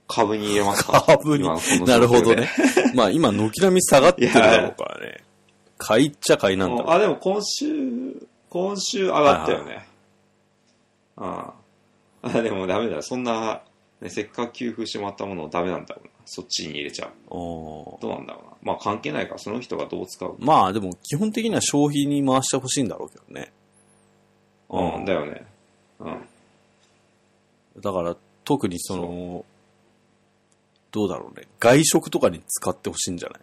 [0.07, 1.01] 株に入れますか？
[1.01, 1.43] 株に
[1.85, 2.49] なるほどね。
[2.95, 5.23] まあ今、軒並み下がってるだろうからね。
[5.77, 6.91] 買いっちゃ買いなんだろう。
[6.91, 7.65] あ、でも今週、
[8.49, 9.85] 今週上がったよね。
[11.17, 11.53] あ
[12.23, 12.29] あ。
[12.37, 13.01] あ、でもダメだ。
[13.01, 13.61] そんな、
[13.99, 16.11] ね、せっかく給付してもらったものをダメなんだろうな。
[16.25, 17.09] そっちに入れちゃう。
[17.29, 18.51] おーどうなんだろうな。
[18.61, 20.35] まあ関係ないから、その人がどう使うか。
[20.39, 23.51] まあでも基本的には消費に回してほしいんだろうけどね。
[24.69, 25.45] うん、だよね。
[25.99, 26.27] うん。
[27.81, 29.45] だから特にその、
[30.91, 31.47] どうだろうね。
[31.59, 33.39] 外食とかに使ってほしいんじゃない？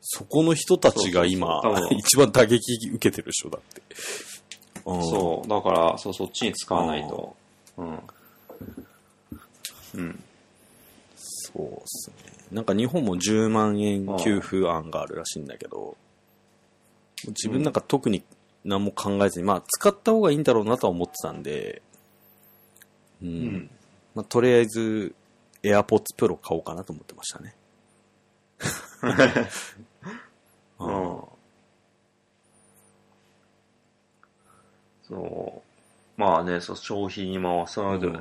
[0.00, 3.82] そこの人たちが今そうそうそう多、分一番打撃受けてるでしょ、だって。
[4.84, 5.48] うんそう。
[5.48, 7.36] だから、そう、そっちに使わないと。
[7.76, 7.98] うん。
[9.94, 10.24] うん。
[11.16, 12.16] そうっすね。
[12.52, 15.96] なんか日本も10万円給付案があるらしいんだけど、
[17.26, 18.22] 自分なんか特に
[18.66, 21.82] 何も考えずに、まあ使った方がいいんだろうなとは思ってたんで、
[23.22, 23.28] うん。
[23.28, 23.70] うん。
[24.14, 25.14] まあとりあえず
[25.62, 27.54] AirPods Pro 買おうかなと思ってましたね。
[30.78, 31.20] うん
[35.08, 35.62] そ
[36.16, 36.20] う。
[36.20, 38.18] まあね、そう、消費に回さないとね。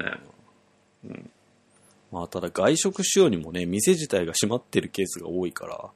[2.12, 5.90] まあただ外食しようにもね、店自体が閉まってるケースが多いから、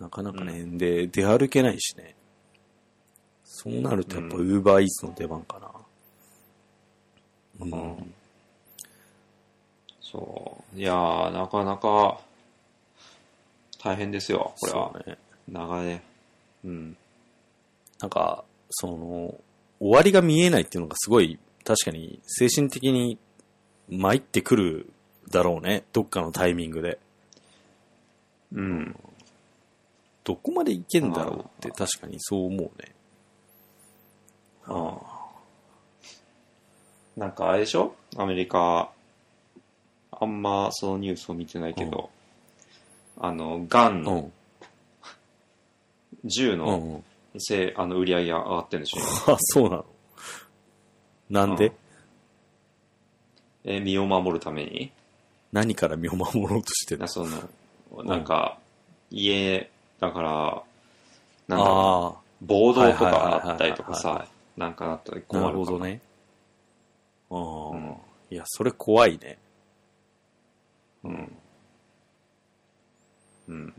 [0.00, 2.16] なかなかね、で、出歩けないしね。
[3.62, 5.68] そうなるとやっぱ Uber Eats の出番かな。
[7.60, 8.14] うんうん
[10.00, 10.78] そう。
[10.78, 12.20] いやー、なかなか、
[13.82, 14.92] 大変ですよ、これは。
[14.92, 15.16] そうね。
[15.48, 16.02] 長い。
[16.64, 16.96] うん。
[17.98, 19.40] なんか、その、
[19.80, 23.16] 終わりが見えないっていうのがすごい、確かに精神的に
[23.88, 24.92] 参ってくる
[25.30, 25.84] だろうね。
[25.92, 26.98] どっかのタイミングで。
[28.52, 28.96] うん。
[30.24, 32.94] どこまでいけんだろうって確かにそう思うね。
[34.66, 34.98] あ
[37.16, 37.94] なんかあれでしょ？
[38.16, 38.90] アメリカ、
[40.12, 42.10] あんまそのニュースを見てないけど、
[43.20, 44.30] あの、ガンうの
[46.24, 47.40] 銃のうん。
[47.40, 49.32] せあの売り上げが上がってるんでしょ？
[49.32, 49.84] あ、そうなの？
[51.30, 51.72] なんで、うん
[53.64, 54.90] え身を守るために？
[55.52, 57.00] 何から身を守ろうとしてる？
[57.00, 58.58] なその、なんか、
[59.10, 60.62] 家、だから、
[61.46, 62.18] なんだろうな。
[62.18, 64.26] あ暴動とはいはいはいはいかあったりとかはさ、
[64.56, 66.00] なんかなったら困るかるほどね。
[67.30, 67.96] ああ、うん
[68.30, 69.38] いや、それ怖いね。
[71.04, 71.32] うん。
[73.48, 73.74] うん。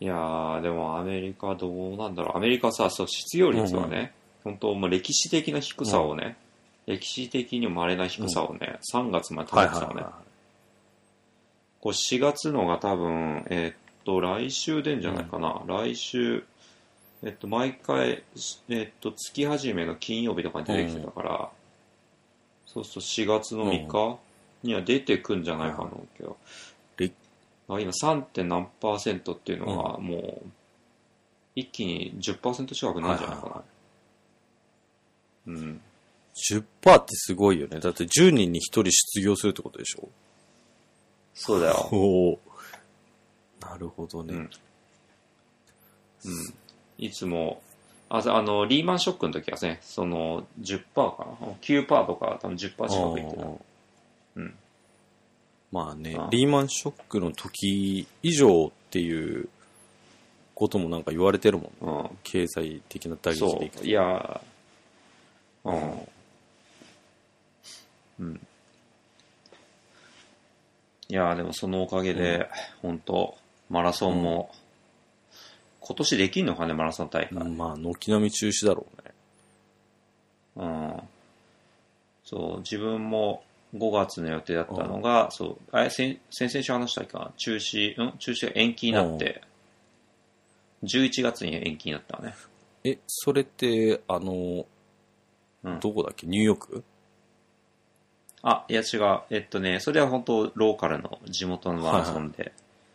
[0.00, 2.36] いやー、でもアメリカどうなんだろう。
[2.36, 4.12] アメリカさ、そう、失業率はね、
[4.44, 6.36] 本当もう歴史的な低さをね、
[6.86, 10.02] 歴史的にも稀な低さをね、3月まで保はいってたのね。
[11.80, 15.62] こう4月のが多分、えーっと、来週出んじゃないかな。
[15.66, 16.44] 来週、
[17.22, 18.22] えっと、毎回、
[18.68, 21.50] えっと、月始めの金曜日とかに出てきてたから、
[22.66, 24.18] そうすると4月の3日
[24.62, 26.36] には出てくんじゃないかなけど、
[26.96, 27.10] で
[27.68, 28.22] あ今 3.
[28.22, 30.48] 点何パーセントっていうのがもう、
[31.56, 33.02] 一気に10%近くい。
[33.02, 33.52] なるんじゃないかな。
[33.52, 33.64] は
[35.46, 35.80] うん。
[36.50, 36.64] 10%
[36.96, 37.80] ってすごいよね。
[37.80, 40.08] だって10人に1人失業するってことでしょ？
[41.34, 41.88] そうだよ。
[41.90, 42.40] おお。
[43.60, 44.34] なるほどね。
[44.34, 44.40] うん。
[44.40, 44.48] うん。
[46.98, 47.62] いつも、
[48.10, 53.46] ああの、リーマンショックの時はね、その10%かな ?9% とか多分10%近くいってた。
[54.36, 54.54] うん。
[55.70, 59.48] まあねああ、リーマンショックの時以上っていう
[60.54, 61.70] こともなんか言われてるもんね。
[61.80, 62.18] うん。
[62.24, 63.86] 経済的な打撃そでいくとう。
[63.86, 64.40] いや、
[65.64, 66.08] うん。
[68.20, 68.40] うん。
[71.10, 72.48] いや、でもそのおかげで、
[72.82, 73.36] 本当
[73.70, 74.50] マラソンも、
[75.88, 77.38] 今年できんのかね、マラソン大会。
[77.38, 79.14] うんまあ、軒並み中止だろうね。
[80.56, 81.00] うん。
[82.24, 83.42] そう、自分も
[83.74, 88.18] 5月の予定だったのが、そう、あれ、先先々週話したかな、中止、ん？
[88.18, 89.40] 中止が延期になって、
[90.82, 92.34] 11月に延期になったね。
[92.84, 94.66] え、それって、あの、
[95.64, 96.26] うんどこだっけ？
[96.26, 96.84] ニューヨーク？
[98.42, 99.20] あ、いや違う。
[99.30, 102.52] えっとね、それは本当ローカルの地元のマラソンで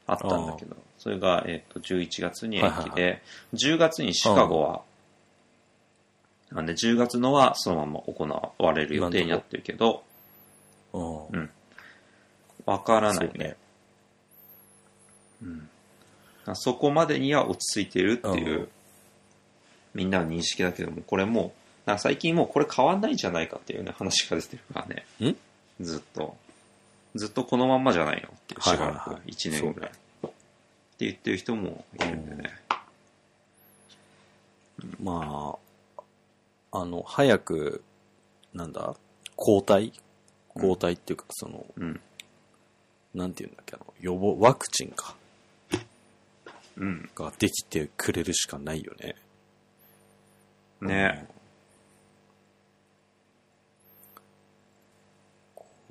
[0.07, 3.21] あったんだけど、それが、えっと、11月に延期で、はい
[3.53, 4.81] 10月にシカゴは、
[6.51, 8.27] なんで10月のはそのまま行
[8.57, 10.03] われる予定になってるけど、
[10.93, 11.49] うんうん
[12.65, 13.57] わからないね。
[15.41, 15.49] そう
[16.49, 16.55] ね。
[16.55, 18.69] そこまでには落ち着いているっていう、うん
[19.93, 21.53] みんなの認識だけども、これも
[21.87, 25.05] う、最近もうこれ変わんないんじゃないかっていうね、話が出てるからね。
[25.29, 25.35] ん
[25.79, 26.35] ずっと。
[27.15, 29.91] ずっとこのまんまじゃないのって、しばらいはいはい1年ぐらい。
[29.91, 29.93] っ
[30.95, 32.55] て言ってる人もいるんでね。
[35.01, 35.57] ま
[35.99, 36.03] あ、
[36.71, 37.83] あの、早く、
[38.53, 38.95] なんだ、
[39.35, 39.93] 抗体？
[40.49, 42.01] 抗体っていうか、その、うん。
[43.13, 45.15] なんていうんだっけ、あの、予防、ワクチンか、
[46.77, 47.09] うん。
[47.15, 49.15] ができてくれるしかないよね。
[50.81, 51.27] ね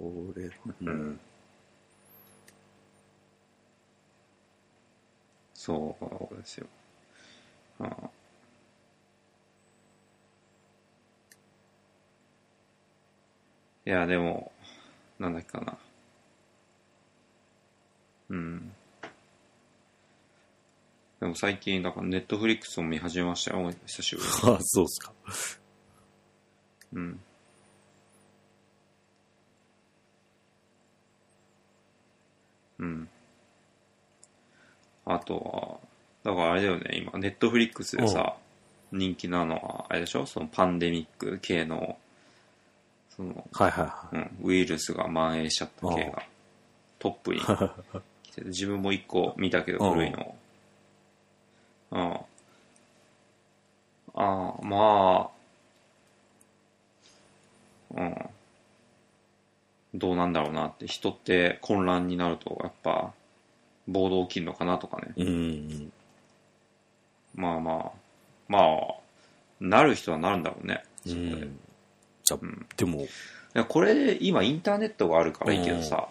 [0.03, 0.51] これ、
[0.81, 1.21] うん。
[5.55, 5.97] そ
[6.33, 6.67] うですよ。
[7.79, 8.11] ああ
[13.87, 14.51] いや、でも、
[15.21, 15.79] なんだっけかな。
[18.31, 18.73] うん。
[21.21, 24.35] でも最近、だからネットフリックスを見始めましたよ、久しぶりに。
[24.59, 25.13] あ、そうっすか。
[26.93, 27.21] うん。
[32.83, 33.09] うん。
[35.07, 35.81] あと
[36.25, 38.37] は、だからあれだよね、今、ネットフリックスでさ、
[38.91, 40.27] 人気なのは、あれでしょ？
[40.27, 41.97] そのパンデミック系の、
[43.17, 44.17] その、はいはいはい。
[44.17, 46.23] うん、ウイルスが蔓延しちゃった系が、
[46.99, 47.41] トップに
[48.23, 50.35] 来てて、自分も一個見たけど、古いの。
[51.93, 52.13] うん。
[52.13, 52.25] あ
[54.15, 55.31] あ、まあ、
[57.95, 58.31] うん。
[59.95, 63.13] どうなんだろうなって、人って混乱になると、やっぱ、
[63.89, 65.13] 暴動起きるのかなとかね。
[65.17, 65.93] うん。
[67.35, 67.93] まあまあ、
[68.49, 68.95] まあ、
[69.61, 70.83] なる人はなるんだろうね。
[71.07, 71.59] うそこでん。
[72.23, 73.07] じゃあ、んでも、
[73.69, 76.09] これで今インターネットがあるからいいけどさ、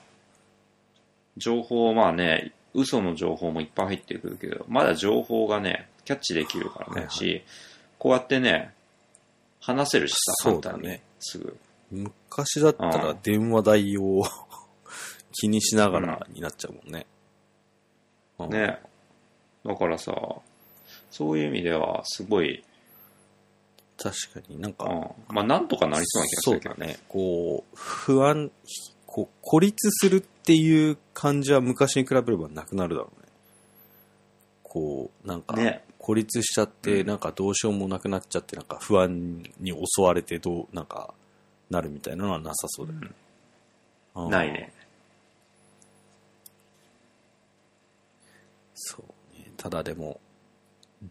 [1.37, 7.43] 情報まあね、嘘の情報もいっぱい入ってくるけど、まだ情報がね、キャッチできるからね、はいはいし、
[7.97, 8.73] こうやってね、
[9.59, 11.57] 話せるしさ、そうだね簡単にすぐ。
[11.91, 14.23] 昔だったら電話代を
[15.33, 17.05] 気にしながらになっちゃうもんね。
[18.39, 18.79] うんね。
[19.65, 20.13] だからさ、
[21.11, 22.63] そういう意味ではすごい、
[23.97, 26.97] 確かになんか、うん、まあなんとかなりそうな気がするけどだね。
[27.07, 28.51] こう、不安、
[29.05, 33.27] こう、孤立するっていう感じは昔に比べればなくなるだろうね。
[34.63, 35.83] こう、なんか、ね。
[35.99, 41.13] 孤立しちゃって、うんなんかどうしようもなくなっちゃって、なんか不安に襲われて、どう、なんか、
[41.71, 43.07] なるみたいなのはなさそうだよね。
[44.15, 44.51] うんない。
[44.51, 44.73] ね。
[48.75, 49.51] そうね。
[49.57, 50.19] ただでも、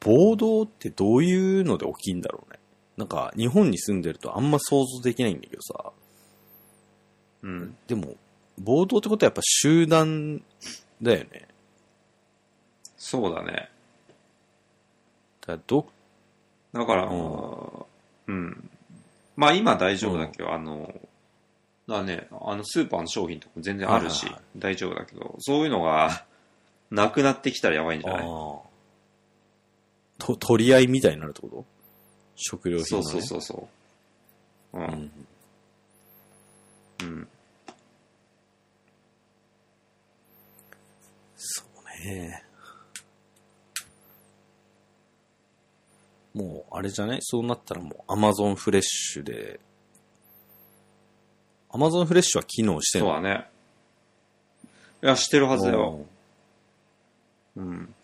[0.01, 2.59] 暴動ってどういうので起きんだろうね。
[2.97, 5.93] なんか日本に住んでるとあんま想像できないんだけどさ、
[7.43, 7.77] うん。
[7.87, 8.17] でも、
[8.59, 10.43] 暴動ってことはやっぱ集団
[11.01, 11.49] だよね。
[12.99, 13.71] そうだね。
[15.41, 15.87] だからど、
[16.73, 17.87] だから、う
[18.27, 18.71] うん。
[19.37, 20.93] まあ今大丈夫だけど、あの、
[21.89, 26.25] だね、あのスーパーの商品とか全然あるし、はいはい大丈夫だけど、そういうのが
[26.91, 28.23] なくなってきたらやばいんじゃない？
[28.23, 28.65] と、
[30.37, 31.65] 取り合いみたいになるってこと？
[32.37, 33.23] 食料品そうの、ね。
[33.23, 33.69] そうそう
[34.73, 34.79] そう。
[34.79, 34.83] う。
[34.83, 35.27] うんん。
[37.03, 37.29] うん。
[41.37, 41.63] そ
[42.05, 42.45] うね。
[46.35, 49.61] もう、あれじゃないそうなったらもう、アマゾンフレッシュで、
[51.71, 53.09] アマゾンフレッシュは機能してんの？
[53.15, 53.47] そうだね。
[55.03, 56.05] いや、してるはずだよ。
[57.57, 57.95] うん。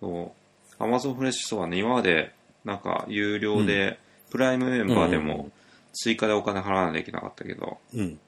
[0.00, 0.34] そ
[0.80, 0.82] う。
[0.82, 1.78] アマゾンフレッシュそうだね。
[1.78, 2.34] 今まで、
[2.64, 3.98] なんか、有料で、
[4.30, 5.50] プライムメンバーでうんも、
[5.92, 8.18] 追加でお金払わないといけなかったけど、うん。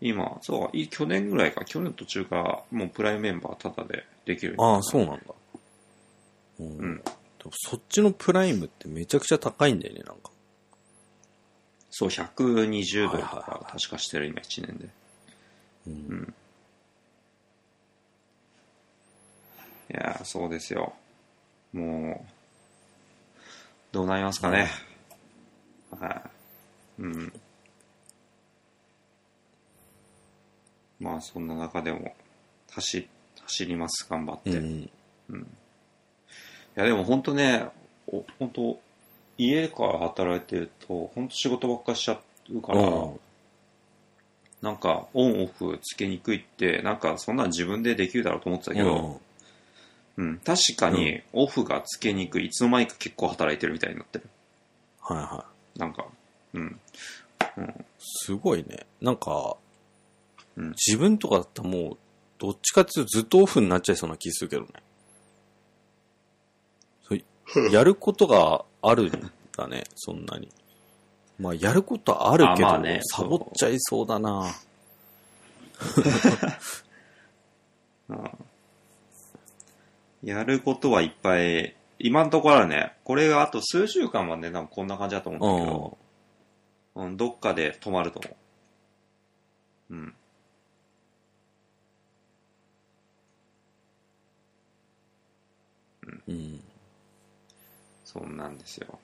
[0.00, 4.54] 今、そう、い去年ぐらいか、去年途中から、もうプライムメンバータダでできる。
[4.58, 5.22] ああ、そうなんだ。
[6.60, 7.02] うん。
[7.50, 10.30] そっちのプライムってめちゃくちゃ高いんだよね、なんか。
[11.90, 14.88] そう、120ドルとか、確かしてる、今、1年で。
[15.86, 16.34] うんうん。
[19.90, 20.92] いやー、そうですよ。
[21.72, 22.32] もう、
[23.90, 24.68] どうなりますかね。
[25.98, 26.22] は
[26.98, 27.02] い。
[27.02, 27.32] うん。
[31.00, 32.14] まあ、そんな中でも、
[32.70, 33.08] 走、
[33.42, 34.50] 走ります、頑張って。
[34.50, 35.46] いうん。
[36.74, 37.66] や、でも本当ね、
[38.06, 38.80] お本当
[39.36, 42.20] 家から働いてると、本当仕事ばっかしちゃ
[42.52, 43.20] うから、うん
[44.60, 49.20] なんか、オンオフつけにくいって、なんか、そんなん自分でできるだろうと思ってたけど、
[50.16, 54.28] うん、確かに、オフがつけにくい、いつの間にか結構働いてるみたいになってる。
[55.00, 55.44] はいは
[55.76, 55.78] い。
[55.78, 56.06] なんか、
[56.54, 56.80] うん。
[58.00, 58.86] すごいね。
[59.00, 59.56] なんか、
[60.58, 61.96] うん自分とかだったらもう、
[62.38, 64.68] どっちかっていうとずっとオフになっちゃいそうな気するけどね。
[67.02, 67.20] そう
[67.72, 69.10] やることがあるん
[69.56, 70.50] だね、そんなに。
[71.38, 74.52] まあ、やることあるけど、あまあねサボっちゃいそうだな。
[80.24, 85.98] やることはいっぱい、今のところはね、これがあと数週間まで多分こんな感じだと思うんだけど、
[86.96, 88.36] うん、どっかで止まると思
[89.90, 89.94] う。
[89.94, 90.14] うん。
[96.28, 96.60] うん。
[98.04, 98.98] そんなんですよ。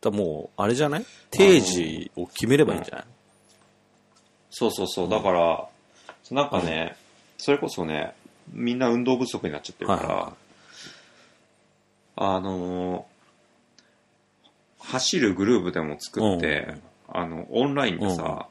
[0.00, 1.04] だもう、あれじゃない？
[1.30, 3.04] 定時を決めればいいんじゃない、
[4.50, 5.08] そうそうそう。
[5.08, 5.68] だから、
[6.32, 6.96] なんかね、
[7.38, 8.14] それこそね、
[8.52, 10.24] みんな運動不足になっちゃってるから、はいはい。
[10.24, 10.34] はい
[12.16, 13.12] あのー
[14.84, 16.82] 走るグループでも作って、うん。
[17.20, 18.16] あの、オンラインでうん。
[18.16, 18.48] さ、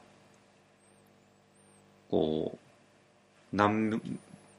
[2.10, 2.56] こ
[3.52, 4.00] う、何、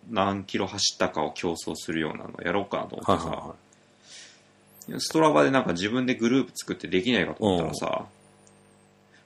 [0.10, 3.48] 何キロ走ったかを競争するようなのやろうかなと思ってさ、はいはい
[4.94, 5.02] はい。
[5.02, 8.06] ストラバでなんか自分でグループ作ってできないかと思ったらさ、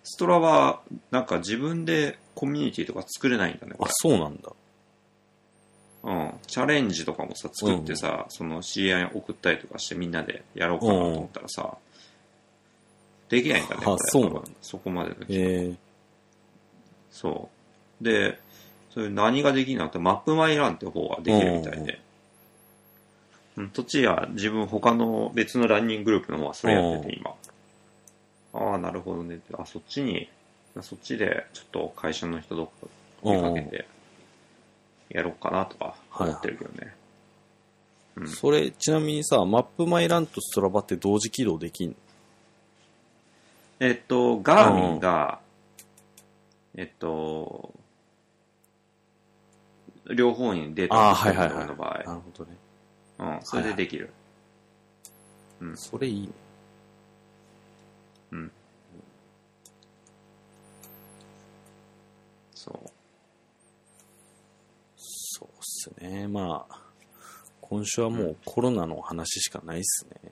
[0.03, 4.51] ストラバ、なんか自分でコミュニティとか作れないんだね、こあれ、そうなんだ。
[6.03, 6.33] うん。
[6.47, 11.77] チャレンジとかもさ、作ってさ、その知り合いに送ったりとかしてみんなでやろうかなと思ったらさ、
[13.27, 15.75] できないんだね、あこれそうなんだ多分そこまでの人ええ
[17.11, 17.49] そ
[17.99, 18.03] う。
[18.03, 18.39] で、
[18.97, 22.01] それ何ができるのって、マップマイランって方ができるみたいで。
[23.55, 27.35] うん、土地や自分他の別のランニンググループの方はそれやってて今。
[28.53, 29.53] ああ、なるほどねって。
[29.55, 30.27] あ、そっちに、
[30.81, 32.87] そっちでちょっと会社の人どっか
[33.21, 33.87] 追いかけて
[35.09, 36.95] やろうかなとか思ってるけどね。
[38.15, 41.95] うんそれ、ちなみにさ、マップマイランとストラバって同時起動できんの？
[43.79, 45.39] えっと、ガーミンが、
[46.75, 47.75] えっと、
[50.15, 51.67] 両方にデータああ、を送るはいはいはい。
[51.67, 52.57] の場合、なるほどね。
[53.19, 54.09] うん、それでできる。
[55.75, 56.29] それいいね。
[58.31, 58.51] うん。
[62.53, 62.89] そう。
[64.97, 66.27] そうっすね。
[66.27, 66.79] まあ、
[67.61, 70.31] 今週はもうコロナの話しかないっすね。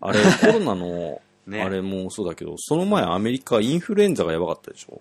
[0.00, 1.62] あれ、 コロナの、ね。
[1.62, 5.00] あれもそうだけど、その前アメリカインフルエンザがやばかったでしょ？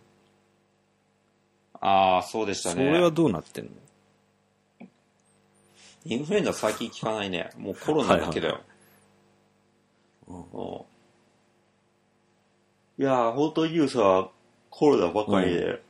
[1.88, 2.76] ああ、そうでしたね。
[2.76, 3.72] それはどうなってんの？
[6.06, 7.52] インフルエンザ最近効かないね。
[7.58, 8.62] もうコロナだけだよ。
[10.28, 10.82] うんうん
[12.98, 14.30] いやー、本当にニュースは
[14.70, 15.84] コロナばかりで。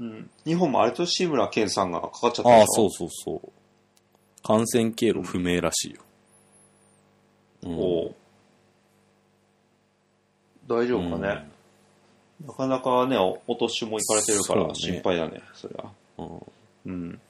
[0.00, 0.30] うん。
[0.44, 3.52] 日本もあれと志村けんさんがかかっちゃったああ、そうそうそう。
[4.42, 6.00] 感染経路不明らしいよ。
[7.62, 8.14] うんおう
[10.68, 11.48] 大丈夫かね、
[12.44, 14.74] なかなかね、おお年も行かれてるからそうね。
[14.74, 15.84] 心配だね、そりゃ。
[16.18, 16.42] うん。
[16.86, 17.20] うん。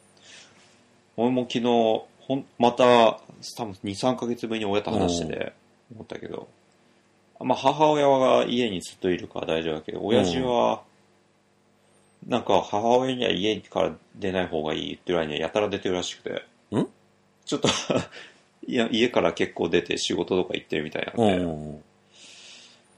[1.17, 1.63] 俺も昨日、
[2.21, 3.21] ほん、また、
[3.57, 5.53] 多分2、3ヶ月ぶりに親と話してて、
[5.95, 6.49] 思ったけど、
[7.41, 10.83] まあ母親が家にずっといるから大丈夫だけど、親父は、
[12.27, 16.45] なんか母親には家から出ない方がいい言ってる間にはやたら出てるらしくて、
[16.77, 16.87] ん？
[17.45, 17.69] ちょっと
[18.67, 21.83] いや、家から結構出て仕事とか行ってるみたいなんで、うん。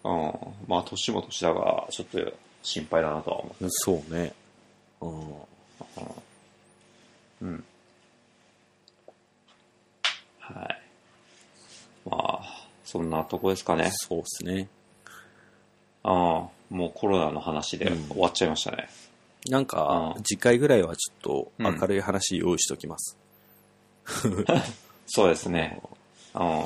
[0.04, 0.32] うん、
[0.66, 2.32] まあ年も年だが、ちょっと
[2.62, 3.66] 心配だなとは思う。
[3.70, 4.32] そうね。
[5.00, 5.22] うん。
[7.42, 7.64] うん。
[10.40, 10.82] はい。
[12.10, 13.90] まあ、そんなとこですかね。
[13.92, 14.68] そうですね。
[16.02, 18.88] ああ、もうコロナの話でうん終わっちゃいましたね。
[19.46, 23.16] なんかう、ん次回ぐらいはちょっと明るい話用意しときます。
[25.06, 25.80] そうですね。
[26.34, 26.64] うん。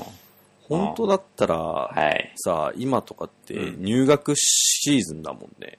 [0.76, 2.32] 本当だったら、はい。
[2.36, 5.78] さあ、今とかってうん入学シーズンだもんね。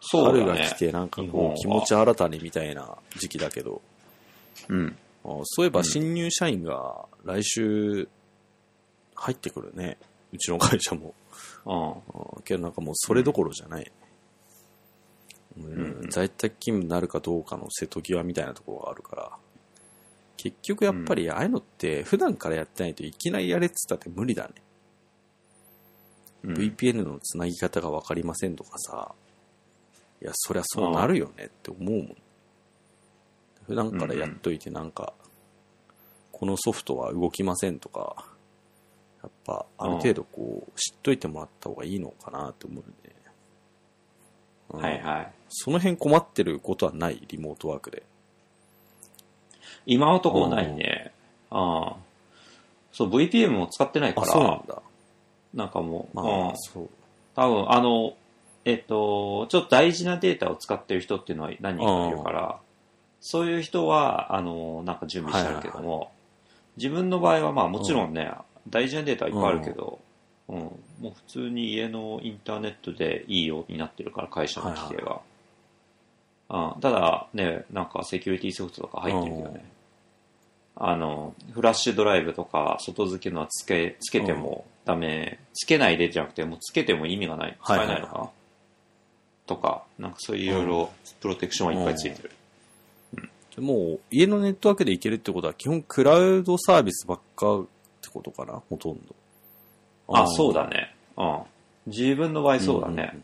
[0.00, 0.40] そうだね。
[0.44, 3.82] 春が来てなんかこう気持ち新たにみたいな時期だけど、
[4.68, 4.96] うん。
[5.24, 8.08] あそういえば新入社員が来週
[9.14, 9.98] 入ってくるね。
[10.32, 11.14] うちの会社も。
[11.64, 12.38] うん。
[12.38, 13.92] あけどなんかもうそれどころじゃない。
[15.58, 19.32] うんうん在宅勤務になるかどうかの瀬戸際みたいなところがあるから。
[20.36, 24.54] 結局やっぱりああいうのって普段からやってないといきなりやれっつったって無理だね。
[24.58, 24.66] うん
[26.54, 29.14] VPN のつなぎ方がわかりませんとかさ、
[30.22, 32.16] いや、そりゃそうなるよねって思うもん。
[33.66, 35.12] 普段からやっといてなんか、
[36.30, 38.26] このソフトは動きませんとか、
[39.22, 43.16] やっぱある程度こう、知っといてもらった方がいいのかなって思うんで。
[44.70, 45.32] うんはいはい。
[45.48, 48.04] その辺困ってることはない、リモートワークで。
[49.86, 51.12] 今のところないね。
[51.50, 51.96] ああ。
[52.92, 54.82] そう、VPN も使ってないかあ、ら、そうなんだ。
[55.54, 56.88] なんかもう、まうんあ、そう。
[57.34, 58.14] 多分、あの、
[58.64, 62.58] えっと、ちょっと大事なデータを使ってる人っていうのは何人かいるから、
[63.20, 66.10] そういう人は、あの、なんか準備してあるけども、
[66.76, 68.30] 自分の場合はまあもちろんね、
[68.68, 70.00] 大事なデータはいっぱいあるけど、
[70.48, 75.20] うん、もう普通に家のインターネットでいいようになってるから、会社の規定が。
[76.48, 79.64] あただね、なんかセキュリティソフトとか入ってるけどね。
[80.76, 88.30] あの、フラッシュドライブとか外付けのはつけ、つけてもダメ、つけないでじゃなくて、もうつけても意味がない、使えないのかな、はいはいは
[89.46, 92.30] とか、なんかそういういろいろプロテクションはいっぱいついてる。
[93.62, 97.64] もう、家のネットワークでいけるってことは、基本クラウドサービスばっかっ
[98.02, 99.14] てことかな、ほとんど。
[100.08, 100.94] あそうだね。
[101.16, 101.38] うん。
[101.86, 103.18] 自分の場合そうだね。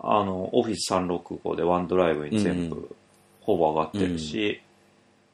[0.00, 2.96] あの、オフィス365で OneDrive に全部
[3.42, 4.60] ほぼ上がってるし、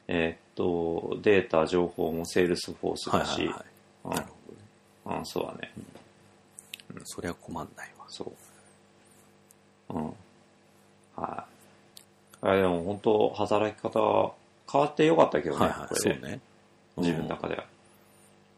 [0.07, 3.55] えーっと、データ、情報も Salesforce だし、なる
[4.03, 4.23] ほどね。
[5.05, 5.71] うん、そうだね。
[7.05, 8.05] そりゃ困んないわ。
[8.07, 8.31] そ
[9.89, 9.93] う。
[9.93, 10.05] うん。
[11.15, 11.45] は
[12.43, 12.43] い。
[12.43, 14.33] あでも本当、働き方
[14.71, 16.19] 変わってよかったけどね、はいはい、これで。
[16.19, 16.39] そうね。
[16.97, 17.65] 自分の中では。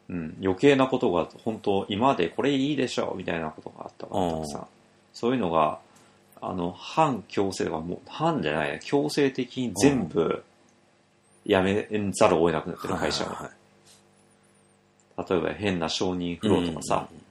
[0.10, 4.68] うん、余計なことが本当、今までこれいいでしょみたいなことがあったから、たくさん。
[5.14, 5.80] そういうのが、
[6.42, 10.44] あの、反強制がもう、反じゃないね、強制的に全部、
[11.46, 13.52] やめざるを得なくなってる会社が。
[15.30, 17.24] 例えば変な承認フローとかさ、うん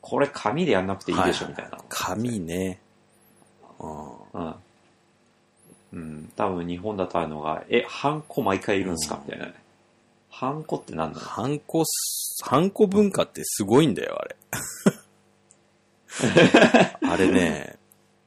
[0.00, 1.78] これ紙でやんなくていいでしょ、みたいな。
[1.88, 2.80] 紙ね。
[3.78, 4.54] うんうん。
[5.92, 6.32] うん。
[6.36, 9.54] 多分日本だとあるのが、え、ハンコ毎回いるんすかみたいなね。
[10.30, 14.36] ハンコって何なのハンコす、ハンコ文化ってすごいんだよ、あれ。
[17.08, 17.78] あれね、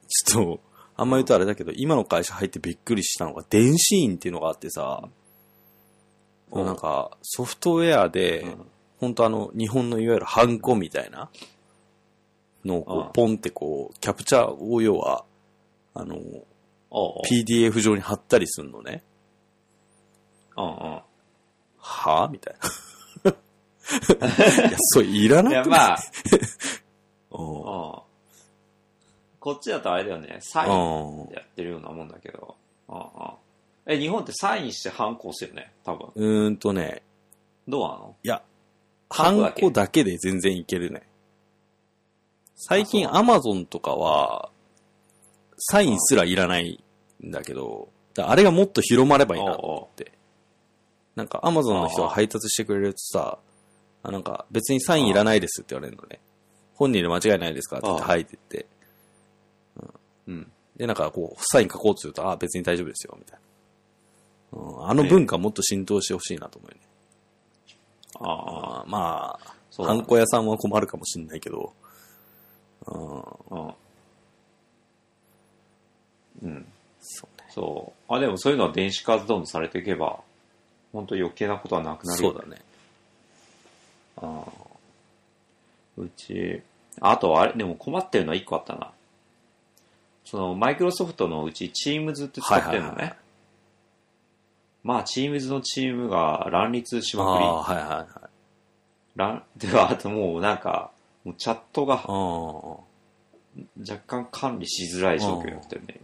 [0.07, 0.59] ちょっと、
[1.03, 5.03] あんま言うとあれだけど、今の会社入ってびっくりしたのが、電子印っていうのがあってさ、
[6.51, 6.65] うん。
[6.65, 8.65] なんか、ソフトウェアで、うん。
[8.99, 11.29] 本当あの、日本のいわゆるハンコみたいな
[12.63, 15.25] のをこポンってこう、キャプチャーを要は、
[15.93, 16.15] あの、
[17.29, 19.03] PDF 上に貼ったりするのね。
[20.55, 21.01] うん
[21.85, 22.29] はぁ？
[22.29, 22.55] みたい
[23.25, 23.31] な。
[24.69, 25.67] いや、それいらなくない？
[25.67, 25.97] まあ、
[27.35, 28.12] ん
[29.43, 32.55] こっちだとあれだよね、サインうんでやってるようなもんだけど。
[32.87, 33.03] うんうん
[33.85, 36.07] え、日本ってサインしてハンコ押すよね、多分。
[36.15, 37.03] うーんとね、
[37.67, 38.15] どうなの？
[38.23, 38.41] いや、
[39.09, 40.05] ハンコだけ？
[40.05, 41.03] で全然いけるね。
[42.55, 44.49] 最近アマゾンとかは、
[45.57, 46.81] サインすらいらない
[47.21, 50.13] んだけど、だあれがもっと広まればいいなと思って。
[51.17, 53.39] なんかアマゾンの人が配達してくれるとさ、
[54.03, 56.21] あなんか別にサインいらないですって言われるのね。
[56.75, 58.65] 本人で間違いないですかって言ってああ入ってって。
[60.27, 60.51] うん。
[60.77, 63.39] で、なんかこう、サイン書こうとすると、あ、別に大丈夫ですよ、みたい
[64.53, 64.59] な。
[64.59, 66.81] うん、あの文化もっと浸透してほしいなと思うよね。
[68.19, 71.73] ああ、あーまあ、そうハンコ屋さんは困るかもしれないけど、
[72.85, 73.19] うん、
[73.57, 73.73] うん。
[76.43, 76.65] うん。
[77.01, 77.47] そうね。
[77.49, 78.13] そう。
[78.13, 80.19] あ、でもそういうのは電子化どんどんされていけば、
[80.91, 82.61] 本当余計なことはなくなるよそうだね。
[84.17, 84.73] ああ
[85.97, 86.61] うち、
[87.01, 88.92] あとあれ、でも困ってるのは一個あったな。
[90.25, 92.93] その、マイクロソフトのうち、Teams って使ってるのね。
[92.93, 93.17] はいはいはい
[94.83, 98.07] まあ、Teams のチームが乱立しまくりはいはいはい。
[99.15, 100.91] 乱、 では、あともうなんか、
[101.23, 101.95] もうチャットが
[103.79, 105.99] 若干管理しづらい状況になってるね、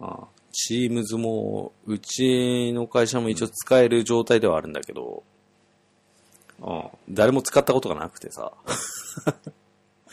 [0.00, 0.08] 今。
[0.08, 5.22] ああチームズも、うちの会社も一応使える状態ではあるんだけど、
[6.60, 8.52] ああ誰も使ったことがなくてさ、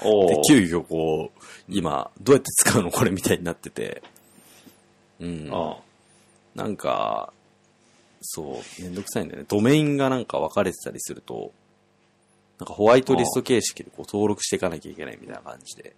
[0.02, 4.04] で急遽こう、今、どうやって使うのこれみたいになってて、
[5.20, 5.50] うん。
[5.52, 5.78] あ
[6.54, 7.32] なんか、
[8.22, 9.46] そう、めんどくさいんだよね。
[9.48, 11.52] ドメインがなんか分かれてたりすると、
[12.60, 15.96] なんかホワイトリスト形式でこう登録していかなきゃいけないみたいな感じで。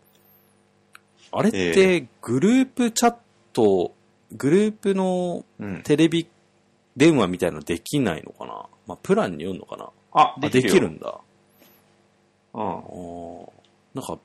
[1.31, 3.15] あれっえて、グループチャッ
[3.53, 3.93] ト、
[4.31, 5.81] グループのうん。
[5.83, 6.27] テレビ
[6.95, 8.65] 電話みたいのできないのかな？
[8.87, 9.89] まあ、プランによるのかな？
[10.11, 11.19] あ、あ、できるんだ。
[12.53, 13.56] うん
[13.93, 14.19] なんか、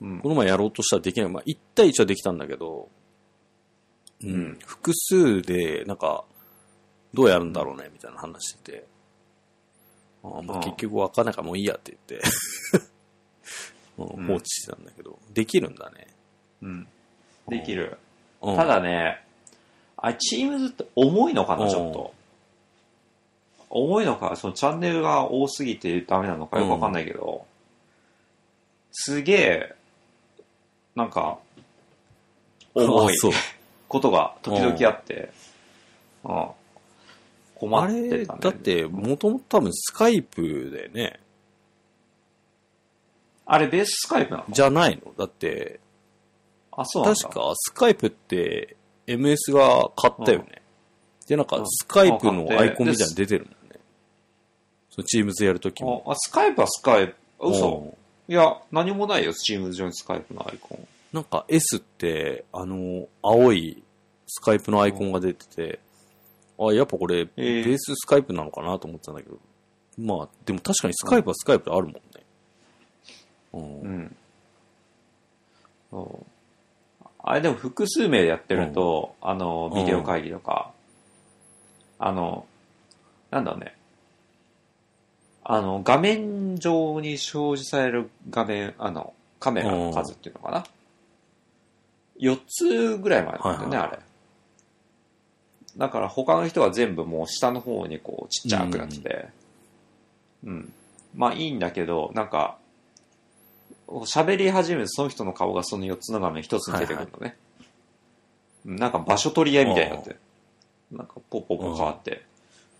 [0.00, 1.30] うんこの前やろうとしたらできない。
[1.30, 2.88] まあ、1対1はできたんだけど、
[4.22, 6.24] うん、うん複数で、なんか、
[7.14, 8.86] どうやるんだろうね、みたいな話してて。
[10.22, 12.28] あーまあ、うん結局わかんないからもういいやって言って、
[13.96, 16.06] も ううん放置してたんだけど、できるんだね。
[16.62, 16.88] うん。
[17.48, 17.98] できる。
[18.42, 19.24] うんただね、
[19.96, 22.14] あ、チームズって重いのかうなんちょっと。
[23.70, 27.46] 重いのか、そのチャンネルが多すぎてダメなのかよくわかんないけど、
[28.98, 29.74] すげえ、
[30.94, 31.38] なんか、
[32.74, 33.14] 重い。
[33.88, 35.30] ことが時々あって、
[36.24, 36.46] うん
[37.54, 38.38] 困あってれ、たね。
[38.40, 41.20] だって、もともと多分スカイプだよね。
[43.44, 44.44] あれベーススカイプなの？
[44.48, 45.12] じゃないの？
[45.16, 45.78] だって、
[46.72, 47.20] あ、そうなんだ。
[47.20, 48.76] 確かスカイプって
[49.06, 50.62] MS が買ったよね。
[51.28, 53.80] で、なんかうんスカイプのアイコンみたいなの出てるもんね。
[54.90, 56.02] そのチームズやるときも。
[56.06, 57.14] あ、あスカイプはスカイプ。
[57.38, 60.88] 嘘うんいや、何もないよ、チームズ上にスカイプのアイコン。
[61.12, 63.82] なんか S って、あの、青い
[64.26, 65.78] スカイプのアイコンが出てて、
[66.58, 67.64] あ、やっぱこれ、ベえー。
[67.64, 69.38] ーススカイプなのかなと思ってたんだけど、
[69.98, 72.00] まあ、でも確かにスカイプはスカイプであるもんね。
[73.52, 73.80] うん。
[73.80, 74.16] うん。
[75.90, 77.06] そう。
[77.18, 80.72] あれでも複数名でやってると、あの、ビデオ会議とか、
[81.98, 82.46] あの、
[83.30, 83.76] なんだろうね。
[85.48, 90.64] あの、画面上に表示される画面、あの、カメラの数っていうのかな。
[92.18, 93.98] 4つぐらいまでなんだよね、はいあれ。
[95.76, 99.28] だから他の人は全部もう下の方にこうちっちゃくなってて、
[100.44, 100.72] うん。
[101.14, 102.58] まあいいんだけど、なんか、
[103.88, 107.36] 喋り始めるとその人の顔がその4つの画面1つに出てくるのね。
[108.64, 110.16] うんなんか場所取り合いみたいになって、
[110.90, 112.24] なんかポッポッポ変わって。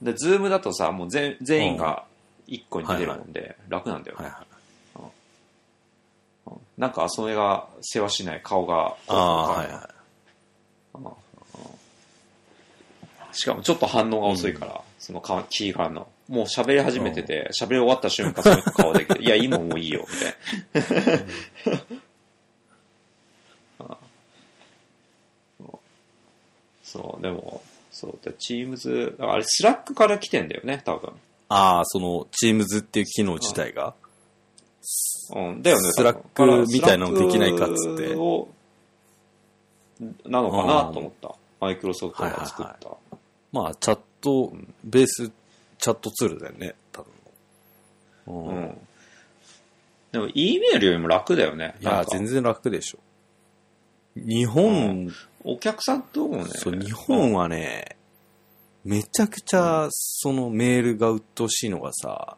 [0.03, 2.07] で、 Zoom だとさ、もう全全員が
[2.49, 4.24] 1個に出るもんで、楽なんだよね。
[4.24, 4.47] はいはい。
[4.51, 4.57] うん
[6.78, 9.97] なんかそれが忙しない顔が、ああ、はいはい。
[13.32, 16.09] しかもちょっと反応が遅いから、そのかキーがの。
[16.28, 20.07] もう喋り始めてて、喋り終わった瞬間その人顔できて、 いや、今もういいよ、
[20.74, 21.09] みたい
[23.78, 23.94] な。
[23.94, 23.99] あ
[26.82, 31.12] そう、でも、そう、で Teams、だからあれ Slackから来てんだよね、多分。
[31.49, 33.94] ああ、その、 Teamsっていう機能自体が？
[35.34, 35.90] うん、だよね。
[35.93, 38.14] Slackみたいなのできないかっつって
[40.24, 41.34] なのかなと思った。
[41.61, 42.90] マイクロソフトが作った。
[43.51, 44.53] まあ、チャット、
[44.84, 45.30] ベース、
[45.78, 47.12] チャットツールだよね、多分。
[48.26, 48.51] う。
[48.51, 48.78] うんん。
[50.12, 51.74] でも、E メールよりも楽だよね。
[51.80, 52.99] いや、全然楽でしょ。
[54.14, 56.44] 日本、お客さんともね。
[56.55, 57.95] そう、日本はね、
[58.87, 62.37] めちゃくちゃ、そのメールが鬱陶しいのがさ、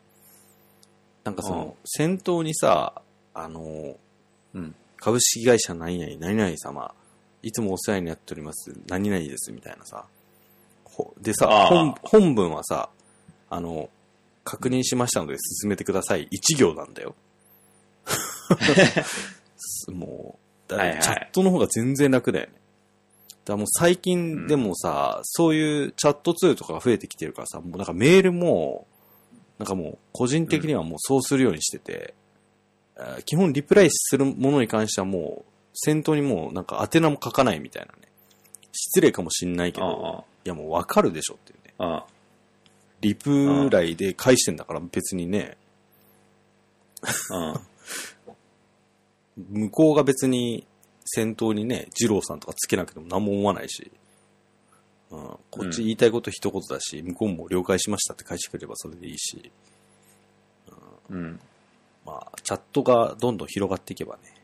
[1.23, 3.03] なんかその、先頭にさ、
[3.35, 3.97] あの、
[4.55, 4.75] うん。
[4.97, 6.95] 株式会社何々、何々様、
[7.43, 10.07] いつもお世話になっております、何々です、みたいなさ。
[10.85, 12.89] ほでさ本本文はさ、
[13.51, 13.91] あの、
[14.43, 16.29] 確認しましたので進めてください。
[16.31, 17.15] 一行なんだよ。
[19.93, 22.58] もう、だチャットの方が全然楽だよね。
[23.49, 28.87] だもう最近でもさ、そういうチャットツールとかが増えてきてるからさ、もうなんかメールも、
[29.59, 32.15] なんかもう個人的にはもうそうするようにしてて、
[32.97, 38.09] えー基本リプライするものに関してはもう先頭にもうなんか宛名も書かないみたいなね。
[38.73, 41.75] 失礼かもしんないけど、あいやもうわかるでしょっていうね。
[41.79, 42.07] あ、ああ、
[43.01, 45.57] リプライで返してんだから別にね、
[47.31, 47.37] う
[49.55, 49.57] ん。
[49.69, 50.67] 向こうが別に
[51.09, 53.91] 先頭にね、二郎さんとかつけなくても何も思わないし、
[55.11, 59.51] うん、こっち言いたいこと一言だし、向こうも了解しましたって返してくればそれでいいし、
[61.11, 61.41] うん。
[62.05, 64.35] まあ、チャットがどんどん広がっていけばね。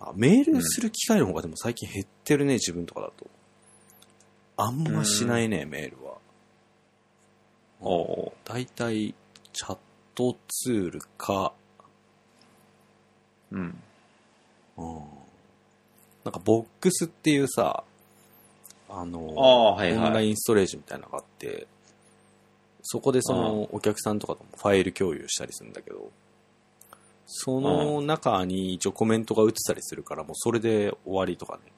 [0.00, 3.26] あメールする機会の方がでも最近減ってるね、自分とかだと。
[4.56, 6.18] あんましないね、メールは。
[7.80, 9.14] おうだいたい
[9.52, 9.78] チャッ
[10.14, 11.52] トツールか、
[13.50, 13.82] うん。
[14.80, 15.00] うん。
[16.24, 17.84] なんかボックスっていうさ、
[18.88, 20.28] あの、ああ、はいオンラはい。
[20.28, 21.66] インストレージみたいなのがあって、
[22.82, 26.10] そこでそのお客さんとかともファイル共有したりするんだけど、
[27.26, 31.72] その中に一応コメントが映ったりするから、もうそれで終わりとかね。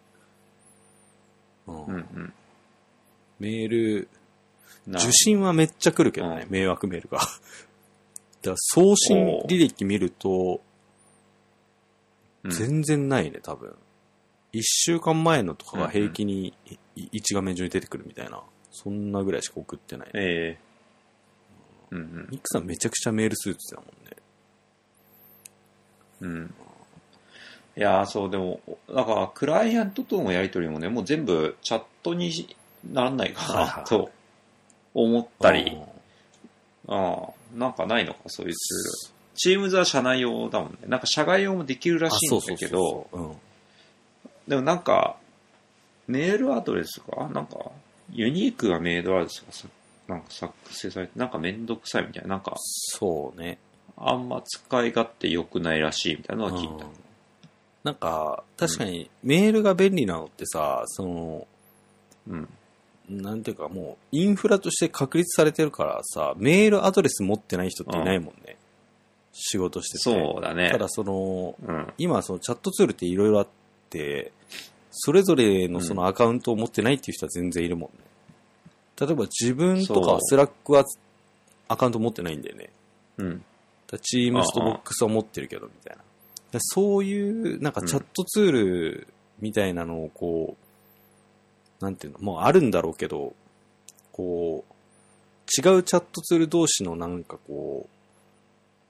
[1.66, 2.32] うんうんうん。
[3.38, 4.08] メール、
[4.86, 7.18] な受信はめっちゃ来るけどね、う迷惑メールが。
[7.18, 7.30] だか
[8.44, 10.71] ら送信履歴見ると、うん
[12.50, 13.76] 全然ないね、多分。
[14.52, 16.54] 一週間前のとかが平気に
[16.96, 20.10] い一画面上に出てくるみたいな、そんなぐらいしか送ってない。
[20.14, 20.72] ええ
[21.92, 22.28] うんうん。
[22.30, 24.16] ニックさんめちゃくちゃメールスーツだもんね。
[26.20, 26.54] うん。
[27.76, 32.30] いやー、そう、でも、だから、クライアントとのやりとりもね、もう全部チャットに
[32.90, 34.10] ならないかな、と
[34.94, 35.92] 思ったり、うん
[36.88, 39.21] ああ、なんかないのか、そういうツール。
[39.34, 40.78] チームズは社内用だもんね。
[40.86, 43.38] なんか社外用もできるらしいんだけど。
[44.46, 45.16] でもなんか、
[46.06, 47.70] メールアドレスが、なんか、
[48.10, 49.68] ユニークなメールアドレスがさ、
[50.08, 53.58] なんか作成されて、なんかめんどくさいみたいな、なんか、そうね。
[53.96, 56.84] あんま使い勝手良くないらしいみたいなのは聞いた。
[56.84, 57.02] うん
[57.84, 61.46] なんか、確かにメールが便利なのってさ、その、
[62.28, 62.48] うん。
[63.08, 68.56] なんていうかもう、インフラとして確立されてるからさ、メールアドレス持ってない人っていないもんね。
[69.32, 69.98] 仕事してて。
[69.98, 70.70] そうだね。
[70.70, 71.92] ただその、うん。
[71.98, 73.48] 今そのチャットツールっていろいろあっ
[73.90, 74.32] て、
[74.90, 78.04] それぞれのそのアカウントを持ってないっていう人は全然いるもんね。
[79.00, 80.84] 例えば自分とか Slackは
[81.68, 82.70] アカウント持ってないんだよね。
[83.18, 83.44] うん。
[84.00, 86.02] チームスとボックスは持ってるけど、みたいな。
[86.52, 89.08] でそういう、なんかチャットツール
[89.40, 90.56] みたいなのをこ
[91.80, 93.34] う、なんていうの、もうあるんだろうけど、
[94.12, 94.72] こう、
[95.44, 97.91] 違うチャットツール同士のなんかこう、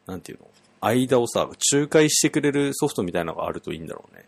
[0.06, 0.46] なんていうの、
[0.80, 4.24] 間をさ、仲介してくれるソフトみたいなのがあるといいんだろうね。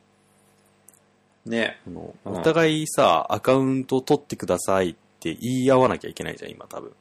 [1.46, 1.80] ね。
[1.84, 6.92] そのうんお互いさ、アカウント取ってくださいって言い合わなきゃいけないじゃん、今多分。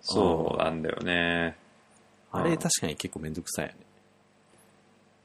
[0.00, 1.56] そうなんだよね。
[2.30, 3.72] あれうん確かに結構めんどくさいよ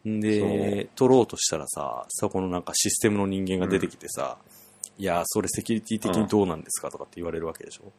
[0.06, 0.12] ね。
[0.12, 4.38] んで、取ろうとしたらさ、そこのなんかシステムの人間が出てきてさ、
[4.98, 7.92] いや、それセキュリティ的にどうなんですかとかって言われるわけでしょ。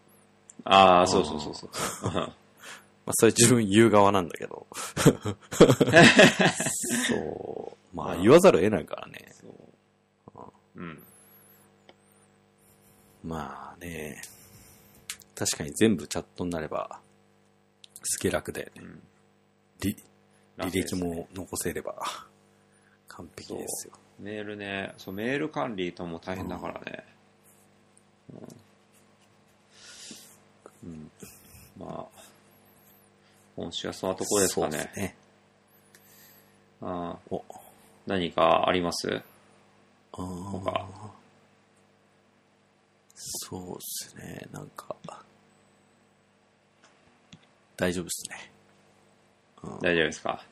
[0.64, 1.70] ああ、そうそうそうそう。
[3.10, 4.68] まあ、それ自分言う側なんだけど。
[7.08, 7.96] そう。
[7.96, 9.28] まあ、言わざるを得ないからね。
[9.32, 9.48] そ
[10.76, 10.80] う。
[10.80, 11.02] うん。
[13.24, 14.22] まあね。
[15.34, 17.00] 確かに全部チャットになれば、
[18.04, 18.82] すげえ楽だよね。
[18.82, 19.02] うん
[19.80, 19.96] 履
[20.58, 21.94] 履歴も残せれば、
[23.08, 23.94] 完璧ですよ。
[24.18, 27.04] メールね、そう、メール管理とも大変だからね。
[30.84, 30.90] うん。
[30.90, 31.10] うん
[31.78, 32.19] まあ、
[33.56, 34.98] 今週はそんなところですかねそうです。
[34.98, 35.16] ね。
[36.82, 37.44] あーお、
[38.06, 39.20] 何かあります？
[40.12, 40.88] あー他
[43.14, 44.96] そうですね、なんか、
[47.76, 48.50] 大丈夫ですね。
[49.82, 50.42] 大丈夫ですか？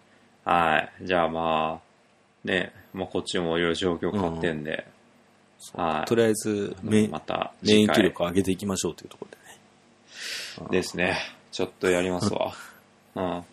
[0.45, 1.07] はい。
[1.07, 4.87] じゃあまあ、ね、まあこっちもいろいろ状況変わってんで、
[5.75, 6.09] はい。
[6.09, 10.70] とりあえずメ、また免疫力上げていきましょうというところでね。
[10.70, 11.19] ですね。
[11.51, 12.53] ちょっとやりますわ。
[13.19, 13.24] うん。
[13.24, 13.45] は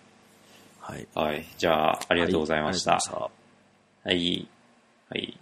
[0.96, 1.08] い。
[1.16, 1.46] はい。
[1.58, 2.94] じゃあ、ありがとうございました。
[2.94, 3.32] は
[4.06, 4.10] い。
[4.10, 4.48] はい。
[5.10, 5.40] はい